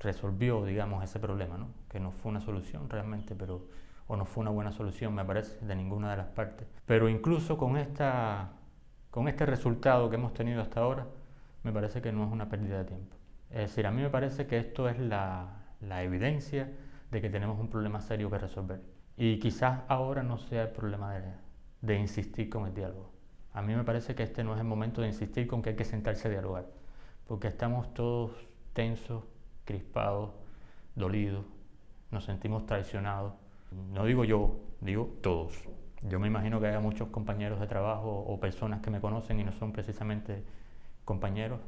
resolvió, 0.00 0.64
digamos, 0.64 1.04
ese 1.04 1.20
problema, 1.20 1.58
¿no? 1.58 1.68
que 1.90 2.00
no 2.00 2.12
fue 2.12 2.30
una 2.30 2.40
solución 2.40 2.88
realmente, 2.88 3.34
pero 3.34 3.66
o 4.06 4.16
no 4.16 4.24
fue 4.24 4.40
una 4.40 4.52
buena 4.52 4.72
solución, 4.72 5.14
me 5.14 5.22
parece, 5.22 5.62
de 5.66 5.76
ninguna 5.76 6.12
de 6.12 6.16
las 6.16 6.28
partes. 6.28 6.66
Pero 6.86 7.10
incluso 7.10 7.58
con, 7.58 7.76
esta, 7.76 8.52
con 9.10 9.28
este 9.28 9.44
resultado 9.44 10.08
que 10.08 10.16
hemos 10.16 10.32
tenido 10.32 10.62
hasta 10.62 10.80
ahora, 10.80 11.06
me 11.64 11.72
parece 11.72 12.00
que 12.00 12.10
no 12.10 12.24
es 12.24 12.32
una 12.32 12.48
pérdida 12.48 12.78
de 12.78 12.84
tiempo. 12.86 13.18
Es 13.50 13.68
decir, 13.68 13.86
a 13.86 13.90
mí 13.90 14.00
me 14.00 14.08
parece 14.08 14.46
que 14.46 14.56
esto 14.56 14.88
es 14.88 14.98
la, 14.98 15.58
la 15.82 16.04
evidencia 16.04 16.72
de 17.10 17.20
que 17.20 17.28
tenemos 17.28 17.60
un 17.60 17.68
problema 17.68 18.00
serio 18.00 18.30
que 18.30 18.38
resolver. 18.38 18.80
Y 19.18 19.38
quizás 19.40 19.80
ahora 19.88 20.22
no 20.22 20.38
sea 20.38 20.62
el 20.62 20.70
problema 20.70 21.12
de, 21.12 21.51
de 21.82 21.98
insistir 21.98 22.48
con 22.48 22.66
el 22.66 22.74
diálogo. 22.74 23.12
A 23.52 23.60
mí 23.60 23.74
me 23.74 23.84
parece 23.84 24.14
que 24.14 24.22
este 24.22 24.42
no 24.42 24.54
es 24.54 24.60
el 24.60 24.66
momento 24.66 25.02
de 25.02 25.08
insistir 25.08 25.46
con 25.46 25.60
que 25.60 25.70
hay 25.70 25.76
que 25.76 25.84
sentarse 25.84 26.28
a 26.28 26.30
dialogar, 26.30 26.66
porque 27.26 27.48
estamos 27.48 27.92
todos 27.92 28.32
tensos, 28.72 29.24
crispados, 29.66 30.30
dolidos, 30.94 31.44
nos 32.10 32.24
sentimos 32.24 32.64
traicionados 32.64 33.34
no 33.92 34.04
digo 34.04 34.24
yo, 34.24 34.56
digo 34.80 35.06
todos. 35.22 35.64
Yo 36.02 36.18
me 36.18 36.26
imagino 36.26 36.60
que 36.60 36.66
haya 36.66 36.80
muchos 36.80 37.08
compañeros 37.08 37.60
de 37.60 37.66
trabajo 37.66 38.10
o 38.10 38.40
personas 38.40 38.80
que 38.80 38.90
me 38.90 39.00
conocen 39.00 39.40
y 39.40 39.44
no 39.44 39.52
son 39.52 39.72
precisamente 39.72 40.42
compañeros 41.04 41.60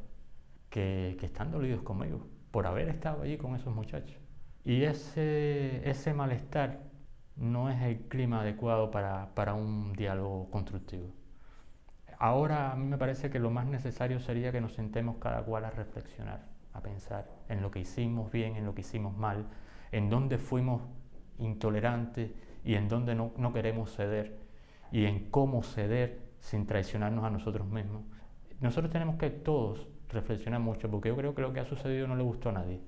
que, 0.70 1.16
que 1.18 1.26
están 1.26 1.50
dolidos 1.50 1.82
conmigo 1.82 2.26
por 2.50 2.66
haber 2.66 2.88
estado 2.88 3.22
allí 3.22 3.36
con 3.36 3.54
esos 3.54 3.74
muchachos. 3.74 4.16
Y 4.64 4.82
ese, 4.82 5.88
ese 5.88 6.14
malestar 6.14 6.80
no 7.36 7.70
es 7.70 7.82
el 7.82 8.00
clima 8.08 8.40
adecuado 8.40 8.90
para, 8.90 9.34
para 9.34 9.54
un 9.54 9.92
diálogo 9.92 10.50
constructivo. 10.50 11.12
Ahora 12.18 12.72
a 12.72 12.76
mí 12.76 12.86
me 12.86 12.98
parece 12.98 13.30
que 13.30 13.38
lo 13.38 13.50
más 13.50 13.66
necesario 13.66 14.20
sería 14.20 14.52
que 14.52 14.60
nos 14.60 14.74
sentemos 14.74 15.16
cada 15.18 15.42
cual 15.42 15.64
a 15.64 15.70
reflexionar, 15.70 16.46
a 16.72 16.80
pensar 16.80 17.28
en 17.48 17.60
lo 17.60 17.70
que 17.70 17.80
hicimos 17.80 18.30
bien, 18.30 18.56
en 18.56 18.64
lo 18.64 18.74
que 18.74 18.82
hicimos 18.82 19.16
mal, 19.16 19.46
en 19.92 20.10
dónde 20.10 20.38
fuimos 20.38 20.82
intolerantes 21.38 22.32
y 22.64 22.74
en 22.74 22.88
dónde 22.88 23.14
no, 23.14 23.32
no 23.36 23.52
queremos 23.52 23.94
ceder 23.94 24.38
y 24.92 25.06
en 25.06 25.30
cómo 25.30 25.62
ceder 25.62 26.20
sin 26.38 26.66
traicionarnos 26.66 27.24
a 27.24 27.30
nosotros 27.30 27.66
mismos. 27.66 28.04
Nosotros 28.60 28.92
tenemos 28.92 29.16
que 29.16 29.30
todos 29.30 29.88
reflexionar 30.08 30.60
mucho 30.60 30.90
porque 30.90 31.08
yo 31.08 31.16
creo 31.16 31.34
que 31.34 31.42
lo 31.42 31.52
que 31.52 31.60
ha 31.60 31.64
sucedido 31.64 32.06
no 32.06 32.16
le 32.16 32.22
gustó 32.22 32.50
a 32.50 32.52
nadie. 32.52 32.80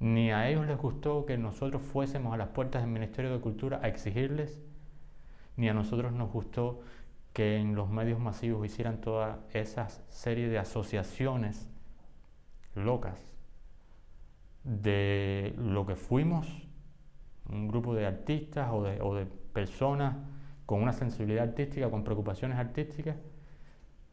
Ni 0.00 0.32
a 0.32 0.48
ellos 0.48 0.66
les 0.66 0.76
gustó 0.76 1.24
que 1.24 1.38
nosotros 1.38 1.82
fuésemos 1.82 2.34
a 2.34 2.36
las 2.36 2.48
puertas 2.48 2.82
del 2.82 2.90
Ministerio 2.90 3.32
de 3.32 3.40
Cultura 3.40 3.80
a 3.82 3.88
exigirles, 3.88 4.60
ni 5.56 5.68
a 5.68 5.74
nosotros 5.74 6.12
nos 6.12 6.32
gustó 6.32 6.80
que 7.32 7.58
en 7.58 7.74
los 7.74 7.90
medios 7.90 8.20
masivos 8.20 8.64
hicieran 8.64 9.00
toda 9.00 9.40
esa 9.52 9.88
serie 9.88 10.48
de 10.48 10.58
asociaciones 10.58 11.68
locas 12.74 13.26
de 14.62 15.54
lo 15.58 15.84
que 15.86 15.96
fuimos, 15.96 16.46
un 17.48 17.68
grupo 17.68 17.94
de 17.94 18.06
artistas 18.06 18.70
o 18.72 18.82
de, 18.82 19.00
o 19.00 19.14
de 19.14 19.26
personas 19.26 20.16
con 20.66 20.82
una 20.82 20.92
sensibilidad 20.92 21.44
artística, 21.44 21.90
con 21.90 22.04
preocupaciones 22.04 22.58
artísticas, 22.58 23.16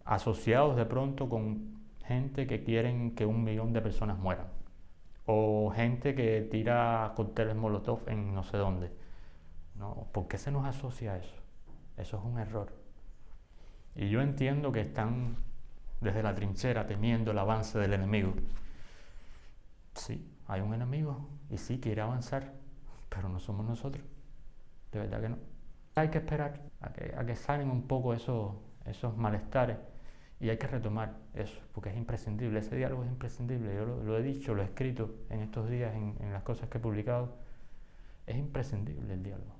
asociados 0.03 0.75
de 0.75 0.85
pronto 0.85 1.29
con 1.29 1.79
gente 2.05 2.47
que 2.47 2.63
quieren 2.63 3.15
que 3.15 3.25
un 3.25 3.43
millón 3.43 3.71
de 3.71 3.81
personas 3.81 4.17
mueran, 4.17 4.47
o 5.25 5.71
gente 5.75 6.15
que 6.15 6.41
tira 6.49 7.13
cócteles 7.15 7.55
molotov 7.55 8.07
en 8.07 8.33
no 8.33 8.43
sé 8.43 8.57
dónde. 8.57 8.91
No, 9.75 10.07
¿Por 10.11 10.27
qué 10.27 10.37
se 10.37 10.51
nos 10.51 10.65
asocia 10.65 11.17
eso? 11.17 11.35
Eso 11.97 12.17
es 12.17 12.23
un 12.23 12.39
error. 12.39 12.73
Y 13.95 14.09
yo 14.09 14.21
entiendo 14.21 14.71
que 14.71 14.81
están 14.81 15.37
desde 15.99 16.23
la 16.23 16.33
trinchera 16.33 16.87
temiendo 16.87 17.31
el 17.31 17.39
avance 17.39 17.77
del 17.79 17.93
enemigo. 17.93 18.33
Sí, 19.95 20.27
hay 20.47 20.61
un 20.61 20.73
enemigo 20.73 21.27
y 21.49 21.57
sí 21.57 21.79
quiere 21.79 22.01
avanzar, 22.01 22.53
pero 23.09 23.29
no 23.29 23.39
somos 23.39 23.65
nosotros. 23.65 24.03
De 24.91 24.99
verdad 24.99 25.21
que 25.21 25.29
no. 25.29 25.37
Hay 25.95 26.09
que 26.09 26.19
esperar 26.19 26.61
a 26.79 26.93
que, 26.93 27.13
a 27.15 27.35
salen 27.35 27.69
un 27.69 27.87
poco 27.87 28.13
esos 28.13 29.17
malestares 29.17 29.77
y 30.41 30.49
hay 30.49 30.57
que 30.57 30.65
retomar 30.65 31.17
eso, 31.35 31.61
porque 31.71 31.89
es 31.89 31.95
imprescindible, 31.95 32.59
ese 32.59 32.75
diálogo 32.75 33.03
es 33.03 33.09
imprescindible. 33.11 33.75
Yo 33.75 33.85
lo, 33.85 34.17
he 34.17 34.23
dicho, 34.23 34.55
lo 34.55 34.63
he 34.63 34.65
escrito 34.65 35.13
en 35.29 35.41
estos 35.41 35.69
días 35.69 35.93
en, 35.95 36.15
en 36.19 36.33
las 36.33 36.41
cosas 36.41 36.67
que 36.67 36.79
he 36.79 36.81
publicado. 36.81 37.37
Es 38.25 38.35
imprescindible 38.37 39.13
el 39.13 39.21
diálogo, 39.21 39.55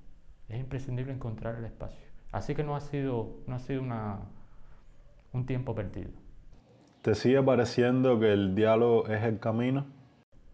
es 0.49 0.59
imprescindible 0.59 1.13
encontrar 1.13 1.55
el 1.55 1.65
espacio. 1.65 2.07
Así 2.31 2.55
que 2.55 2.63
no 2.63 2.75
ha 2.75 2.81
sido, 2.81 3.41
no 3.45 3.55
ha 3.55 3.59
sido 3.59 3.81
una, 3.81 4.21
un 5.33 5.45
tiempo 5.45 5.75
perdido. 5.75 6.09
¿Te 7.03 7.13
sigue 7.13 7.41
pareciendo 7.43 8.19
que 8.19 8.33
el 8.33 8.55
diálogo 8.55 9.07
es 9.07 9.23
el 9.23 9.39
camino? 9.39 9.85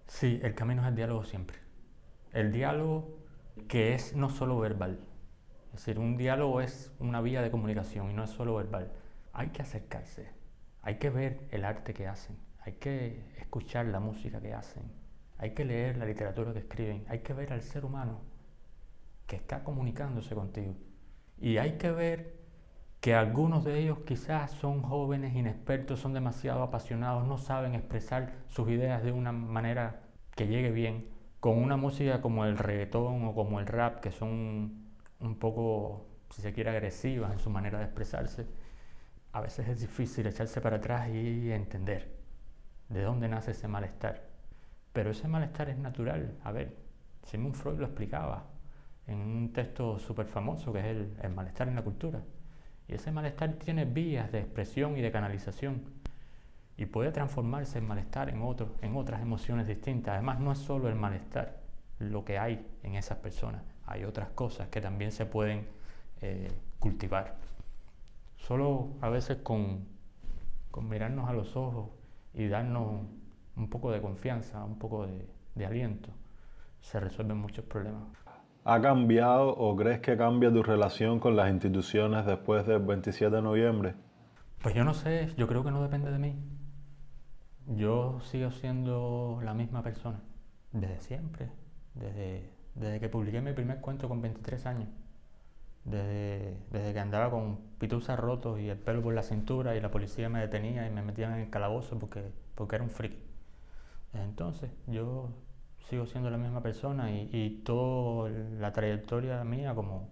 Sí, 0.07 0.39
el 0.43 0.55
camino 0.55 0.81
es 0.81 0.89
el 0.89 0.95
diálogo 0.95 1.23
siempre. 1.23 1.57
El 2.33 2.51
diálogo 2.51 3.17
que 3.69 3.93
es 3.93 4.13
no 4.13 4.29
solo 4.29 4.59
verbal. 4.59 4.99
Es 5.73 5.85
decir, 5.85 5.99
un 5.99 6.17
diálogo 6.17 6.59
es 6.59 6.91
una 6.99 7.21
vía 7.21 7.41
de 7.41 7.49
comunicación 7.49 8.11
y 8.11 8.13
no 8.13 8.23
es 8.23 8.29
solo 8.29 8.55
verbal. 8.55 8.91
Hay 9.37 9.49
que 9.49 9.61
acercarse, 9.61 10.31
hay 10.81 10.95
que 10.95 11.11
ver 11.11 11.47
el 11.51 11.63
arte 11.63 11.93
que 11.93 12.07
hacen, 12.07 12.35
hay 12.59 12.73
que 12.73 13.23
escuchar 13.37 13.85
la 13.85 13.99
música 13.99 14.41
que 14.41 14.55
hacen, 14.55 14.91
hay 15.37 15.51
que 15.51 15.63
leer 15.63 15.95
la 15.97 16.05
literatura 16.05 16.53
que 16.53 16.59
escriben, 16.59 17.05
hay 17.07 17.19
que 17.19 17.33
ver 17.33 17.53
al 17.53 17.61
ser 17.61 17.85
humano 17.85 18.19
que 19.27 19.35
está 19.35 19.63
comunicándose 19.63 20.33
contigo. 20.33 20.73
Y 21.37 21.57
hay 21.57 21.77
que 21.77 21.91
ver 21.91 22.39
que 22.99 23.13
algunos 23.13 23.63
de 23.63 23.77
ellos 23.77 23.99
quizás 24.07 24.49
son 24.53 24.81
jóvenes, 24.81 25.35
inexpertos, 25.35 25.99
son 25.99 26.13
demasiado 26.13 26.63
apasionados, 26.63 27.27
no 27.27 27.37
saben 27.37 27.75
expresar 27.75 28.33
sus 28.47 28.67
ideas 28.69 29.03
de 29.03 29.11
una 29.11 29.31
manera 29.31 30.01
que 30.35 30.47
llegue 30.47 30.71
bien, 30.71 31.09
con 31.39 31.59
una 31.59 31.77
música 31.77 32.21
como 32.21 32.45
el 32.45 32.57
reggaetón 32.57 33.23
o 33.23 33.35
como 33.35 33.59
el 33.59 33.67
rap, 33.67 33.99
que 33.99 34.11
son 34.11 34.87
un 35.19 35.37
poco, 35.37 36.07
si 36.31 36.41
se 36.41 36.53
quiere, 36.53 36.71
agresivas 36.71 37.33
en 37.33 37.37
su 37.37 37.51
manera 37.51 37.77
de 37.77 37.85
expresarse, 37.85 38.47
a 39.37 39.41
veces 39.41 39.67
es 39.67 39.79
difícil 39.79 40.25
echarse 40.25 40.59
para 40.61 40.77
atrás 40.77 41.09
y 41.09 41.51
entender 41.51 42.11
de 42.89 43.03
dónde 43.03 43.29
nace 43.29 43.51
ese 43.51 43.67
malestar. 43.67 44.23
Pero 44.93 45.11
ese 45.11 45.27
malestar 45.27 45.69
es 45.69 45.77
natural. 45.77 46.35
A 46.43 46.51
ver, 46.51 46.75
Sigmund 47.23 47.53
Freud 47.53 47.77
lo 47.77 47.85
explicaba 47.85 48.45
en 49.05 49.19
un 49.19 49.53
texto 49.53 49.99
súper 49.99 50.25
famoso 50.25 50.73
que 50.73 50.79
es 50.79 51.07
el, 51.21 51.29
malestar 51.29 51.67
en 51.67 51.75
la 51.75 51.83
cultura. 51.83 52.23
Y 52.87 52.95
ese 52.95 53.11
malestar 53.11 53.53
tiene 53.53 53.85
vías 53.85 54.31
de 54.31 54.39
expresión 54.39 54.97
y 54.97 55.01
de 55.01 55.11
canalización 55.11 55.83
y 56.75 56.87
puede 56.87 57.11
transformarse 57.11 57.77
en 57.77 57.87
malestar 57.87 58.29
en, 58.29 58.41
otro, 58.41 58.75
en 58.81 58.95
otras 58.95 59.21
emociones 59.21 59.67
distintas. 59.67 60.13
Además, 60.13 60.39
no 60.39 60.51
es 60.51 60.57
solo 60.57 60.89
el 60.89 60.95
malestar 60.95 61.59
lo 61.99 62.25
que 62.25 62.39
hay 62.39 62.65
en 62.81 62.95
esas 62.95 63.19
personas, 63.19 63.63
hay 63.85 64.03
otras 64.03 64.29
cosas 64.29 64.69
que 64.69 64.81
también 64.81 65.11
se 65.11 65.27
pueden 65.27 65.67
eh, 66.21 66.47
cultivar. 66.79 67.35
Solo 68.37 68.95
a 69.01 69.09
veces 69.09 69.37
con, 69.43 69.85
con, 70.71 70.87
mirarnos 70.87 71.29
a 71.29 71.33
los 71.33 71.55
ojos 71.55 71.89
y 72.33 72.47
darnos 72.47 73.01
un 73.55 73.69
poco 73.69 73.91
de 73.91 74.01
confianza, 74.01 74.63
un 74.63 74.79
poco 74.79 75.05
de, 75.05 75.27
de 75.55 75.65
aliento, 75.65 76.09
se 76.79 76.99
resuelven 76.99 77.37
muchos 77.37 77.65
problemas. 77.65 78.03
¿Ha 78.63 78.81
cambiado 78.81 79.49
o 79.49 79.75
crees 79.75 79.99
que 79.99 80.17
cambia 80.17 80.51
tu 80.51 80.61
relación 80.61 81.19
con 81.19 81.35
las 81.35 81.49
instituciones 81.49 82.25
después 82.25 82.65
del 82.67 82.79
27 82.79 83.35
de 83.35 83.41
noviembre? 83.41 83.95
Pues 84.61 84.75
yo 84.75 84.83
no 84.83 84.93
sé, 84.93 85.33
yo 85.37 85.47
creo 85.47 85.63
que 85.63 85.71
no 85.71 85.81
depende 85.81 86.11
de 86.11 86.19
mí. 86.19 86.35
Yo 87.67 88.19
sigo 88.21 88.51
siendo 88.51 89.39
la 89.43 89.53
misma 89.53 89.83
persona, 89.83 90.19
desde 90.71 90.99
siempre, 90.99 91.49
desde, 91.93 92.49
desde 92.75 92.99
que 92.99 93.09
publiqué 93.09 93.41
mi 93.41 93.53
primer 93.53 93.81
cuento 93.81 94.07
con 94.07 94.21
23 94.21 94.65
años, 94.65 94.89
desde, 95.87 96.57
desde 96.69 96.93
que 96.93 96.99
andaba 96.99 97.31
con 97.31 97.57
pituzas 97.79 98.19
rotos 98.19 98.59
y 98.59 98.69
el 98.69 98.77
pelo 98.77 99.01
por 99.01 99.13
la 99.13 99.23
cintura 99.23 99.75
y 99.75 99.81
la 99.81 99.89
policía 99.89 100.29
me 100.29 100.39
detenía 100.41 100.85
y 100.85 100.91
me 100.91 101.01
metían 101.01 101.33
en 101.33 101.39
el 101.39 101.49
calabozo 101.49 101.97
porque, 101.97 102.31
porque 102.55 102.75
era 102.75 102.83
un 102.83 102.89
friki. 102.89 103.17
Entonces 104.13 104.71
yo 104.87 105.29
sigo 105.89 106.05
siendo 106.05 106.29
la 106.29 106.37
misma 106.37 106.61
persona 106.61 107.11
y, 107.11 107.29
y 107.31 107.61
toda 107.63 108.29
la 108.29 108.73
trayectoria 108.73 109.43
mía 109.43 109.75
como, 109.75 110.09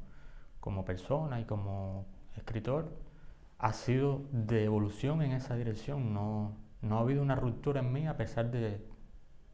como 0.61 0.85
persona 0.85 1.39
y 1.41 1.45
como 1.45 2.05
escritor 2.37 2.89
ha 3.59 3.73
sido 3.73 4.21
de 4.31 4.63
evolución 4.65 5.21
en 5.21 5.33
esa 5.33 5.55
dirección. 5.55 6.13
No, 6.13 6.53
no 6.81 6.97
ha 6.97 7.01
habido 7.01 7.21
una 7.21 7.35
ruptura 7.35 7.81
en 7.81 7.91
mí 7.91 8.07
a 8.07 8.15
pesar 8.17 8.49
de, 8.51 8.85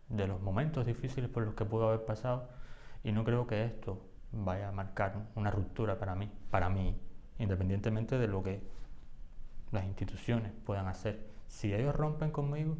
de 0.10 0.28
los 0.28 0.42
momentos 0.42 0.86
difíciles 0.86 1.30
por 1.30 1.44
los 1.44 1.56
que 1.56 1.66
puedo 1.66 1.88
haber 1.88 2.06
pasado 2.06 2.50
y 3.04 3.12
no 3.12 3.24
creo 3.24 3.48
que 3.48 3.64
esto 3.66 4.11
vaya 4.32 4.70
a 4.70 4.72
marcar 4.72 5.28
una 5.36 5.52
ruptura 5.52 5.98
para 6.00 6.16
mí, 6.16 6.32
para 6.50 6.70
mí, 6.70 7.00
independientemente 7.40 8.18
de 8.18 8.28
lo 8.28 8.44
que 8.44 8.62
las 9.72 9.86
instituciones 9.86 10.52
puedan 10.66 10.88
hacer. 10.88 11.28
Si 11.48 11.74
ellos 11.74 11.96
rompen 11.96 12.32
conmigo, 12.32 12.78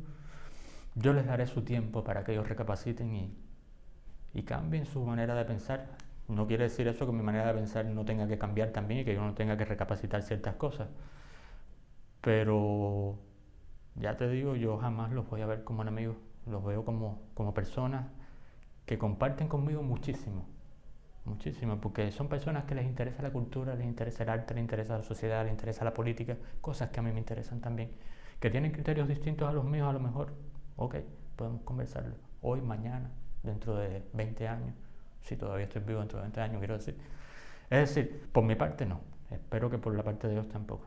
yo 0.96 1.14
les 1.14 1.26
daré 1.26 1.48
su 1.48 1.64
tiempo 1.64 2.04
para 2.04 2.24
que 2.24 2.34
ellos 2.34 2.48
recapaciten 2.48 3.14
y, 3.16 3.38
y 4.34 4.44
cambien 4.44 4.86
su 4.86 5.04
manera 5.04 5.36
de 5.36 5.46
pensar. 5.46 5.88
No 6.28 6.48
quiere 6.48 6.66
decir 6.66 6.88
eso 6.88 7.06
que 7.06 7.12
mi 7.12 7.24
manera 7.24 7.48
de 7.48 7.54
pensar 7.54 7.86
no 7.86 8.06
tenga 8.06 8.28
que 8.28 8.38
cambiar 8.38 8.70
también 8.70 9.02
y 9.02 9.06
que 9.06 9.14
yo 9.14 9.22
no 9.22 9.34
tenga 9.34 9.58
que 9.58 9.66
recapacitar 9.66 10.22
ciertas 10.24 10.56
cosas. 10.56 10.90
Pero 12.22 13.18
ya 13.96 14.16
te 14.18 14.30
digo, 14.30 14.56
yo 14.56 14.78
jamás 14.78 15.12
los 15.12 15.30
voy 15.30 15.42
a 15.42 15.46
ver 15.46 15.64
como 15.64 15.82
enemigos, 15.82 16.16
los 16.46 16.64
veo 16.64 16.86
como, 16.86 17.22
como 17.34 17.54
personas 17.54 18.08
que 18.86 18.98
comparten 18.98 19.48
conmigo 19.48 19.84
muchísimo, 19.84 20.46
muchísimo, 21.26 21.80
porque 21.80 22.12
son 22.12 22.28
personas 22.28 22.66
que 22.66 22.76
les 22.76 22.86
interesa 22.86 23.22
la 23.22 23.32
cultura, 23.32 23.76
les 23.76 23.86
interesa 23.86 24.24
el 24.24 24.30
arte, 24.30 24.54
les 24.54 24.62
interesa 24.62 24.98
la 24.98 25.04
sociedad, 25.04 25.44
les 25.44 25.52
interesa 25.52 25.86
la 25.86 25.94
política, 25.94 26.38
cosas 26.62 26.90
que 26.90 27.00
a 27.00 27.04
mí 27.04 27.12
me 27.12 27.20
interesan 27.20 27.62
también, 27.62 27.92
que 28.40 28.50
tienen 28.50 28.72
criterios 28.72 29.08
distintos 29.08 29.48
a 29.48 29.54
los 29.54 29.66
míos 29.66 29.88
a 29.88 29.94
lo 29.94 30.00
mejor, 30.00 30.34
ok, 30.76 30.96
podemos 31.36 31.62
conversarlo, 31.62 32.16
hoy, 32.42 32.62
mañana, 32.62 33.12
dentro 33.44 33.76
de 33.76 34.04
20 34.14 34.48
años, 34.48 34.74
si 35.22 35.36
todavía 35.36 35.66
estoy 35.66 35.82
vivo 35.82 36.00
dentro 36.00 36.18
de 36.18 36.24
20 36.24 36.42
años, 36.42 36.60
quiero 36.60 36.78
decir. 36.78 36.98
Es 37.70 37.94
decir, 37.94 38.28
por 38.32 38.44
mi 38.44 38.56
parte 38.56 38.86
no, 38.86 39.00
espero 39.30 39.70
que 39.70 39.78
por 39.78 39.96
la 39.96 40.04
parte 40.04 40.28
de 40.28 40.34
Dios 40.34 40.50
tampoco. 40.50 40.86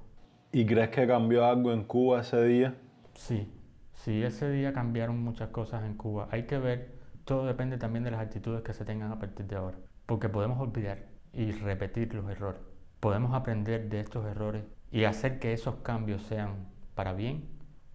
¿Y 0.52 0.66
crees 0.66 0.90
que 0.90 1.06
cambió 1.06 1.44
algo 1.44 1.72
en 1.72 1.84
Cuba 1.84 2.20
ese 2.20 2.42
día? 2.44 2.74
Sí, 3.14 3.52
sí, 3.92 4.22
ese 4.22 4.50
día 4.50 4.72
cambiaron 4.72 5.18
muchas 5.22 5.48
cosas 5.48 5.84
en 5.84 5.94
Cuba. 5.94 6.28
Hay 6.30 6.44
que 6.44 6.58
ver, 6.58 6.94
todo 7.24 7.46
depende 7.46 7.78
también 7.78 8.04
de 8.04 8.10
las 8.10 8.20
actitudes 8.20 8.62
que 8.62 8.72
se 8.72 8.84
tengan 8.84 9.10
a 9.10 9.18
partir 9.18 9.46
de 9.46 9.56
ahora, 9.56 9.78
porque 10.06 10.28
podemos 10.28 10.60
olvidar 10.60 11.06
y 11.32 11.52
repetir 11.52 12.14
los 12.14 12.28
errores. 12.30 12.60
Podemos 13.00 13.34
aprender 13.34 13.88
de 13.88 14.00
estos 14.00 14.24
errores 14.26 14.64
y 14.90 15.04
hacer 15.04 15.38
que 15.38 15.52
esos 15.52 15.76
cambios 15.76 16.22
sean 16.22 16.68
para 16.94 17.12
bien 17.12 17.48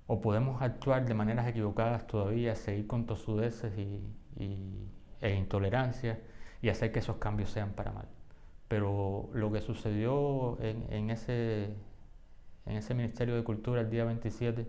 o 0.07 0.21
podemos 0.21 0.61
actuar 0.61 1.05
de 1.05 1.13
maneras 1.13 1.47
equivocadas 1.47 2.07
todavía, 2.07 2.55
seguir 2.55 2.87
con 2.87 3.05
tosudeces 3.05 3.77
y, 3.77 4.01
e 5.21 5.35
intolerancia 5.35 6.19
y 6.61 6.69
hacer 6.69 6.91
que 6.91 6.99
esos 6.99 7.17
cambios 7.17 7.51
sean 7.51 7.73
para 7.73 7.91
mal. 7.91 8.07
Pero 8.67 9.29
lo 9.33 9.51
que 9.51 9.61
sucedió 9.61 10.57
en, 10.61 11.09
ese, 11.09 11.75
en 12.65 12.75
ese 12.75 12.93
Ministerio 12.93 13.35
de 13.35 13.43
Cultura 13.43 13.81
el 13.81 13.89
día 13.89 14.03
27, 14.03 14.67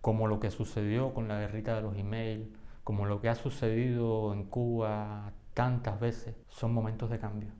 como 0.00 0.28
lo 0.28 0.38
que 0.38 0.50
sucedió 0.50 1.14
con 1.14 1.26
la 1.28 1.40
guerrita 1.40 1.74
de 1.74 1.82
los 1.82 1.96
emails, 1.96 2.48
como 2.84 3.06
lo 3.06 3.20
que 3.20 3.28
ha 3.28 3.34
sucedido 3.34 4.32
en 4.32 4.44
Cuba 4.44 5.32
tantas 5.54 5.98
veces, 6.00 6.36
son 6.48 6.74
momentos 6.74 7.10
de 7.10 7.18
cambio, 7.18 7.52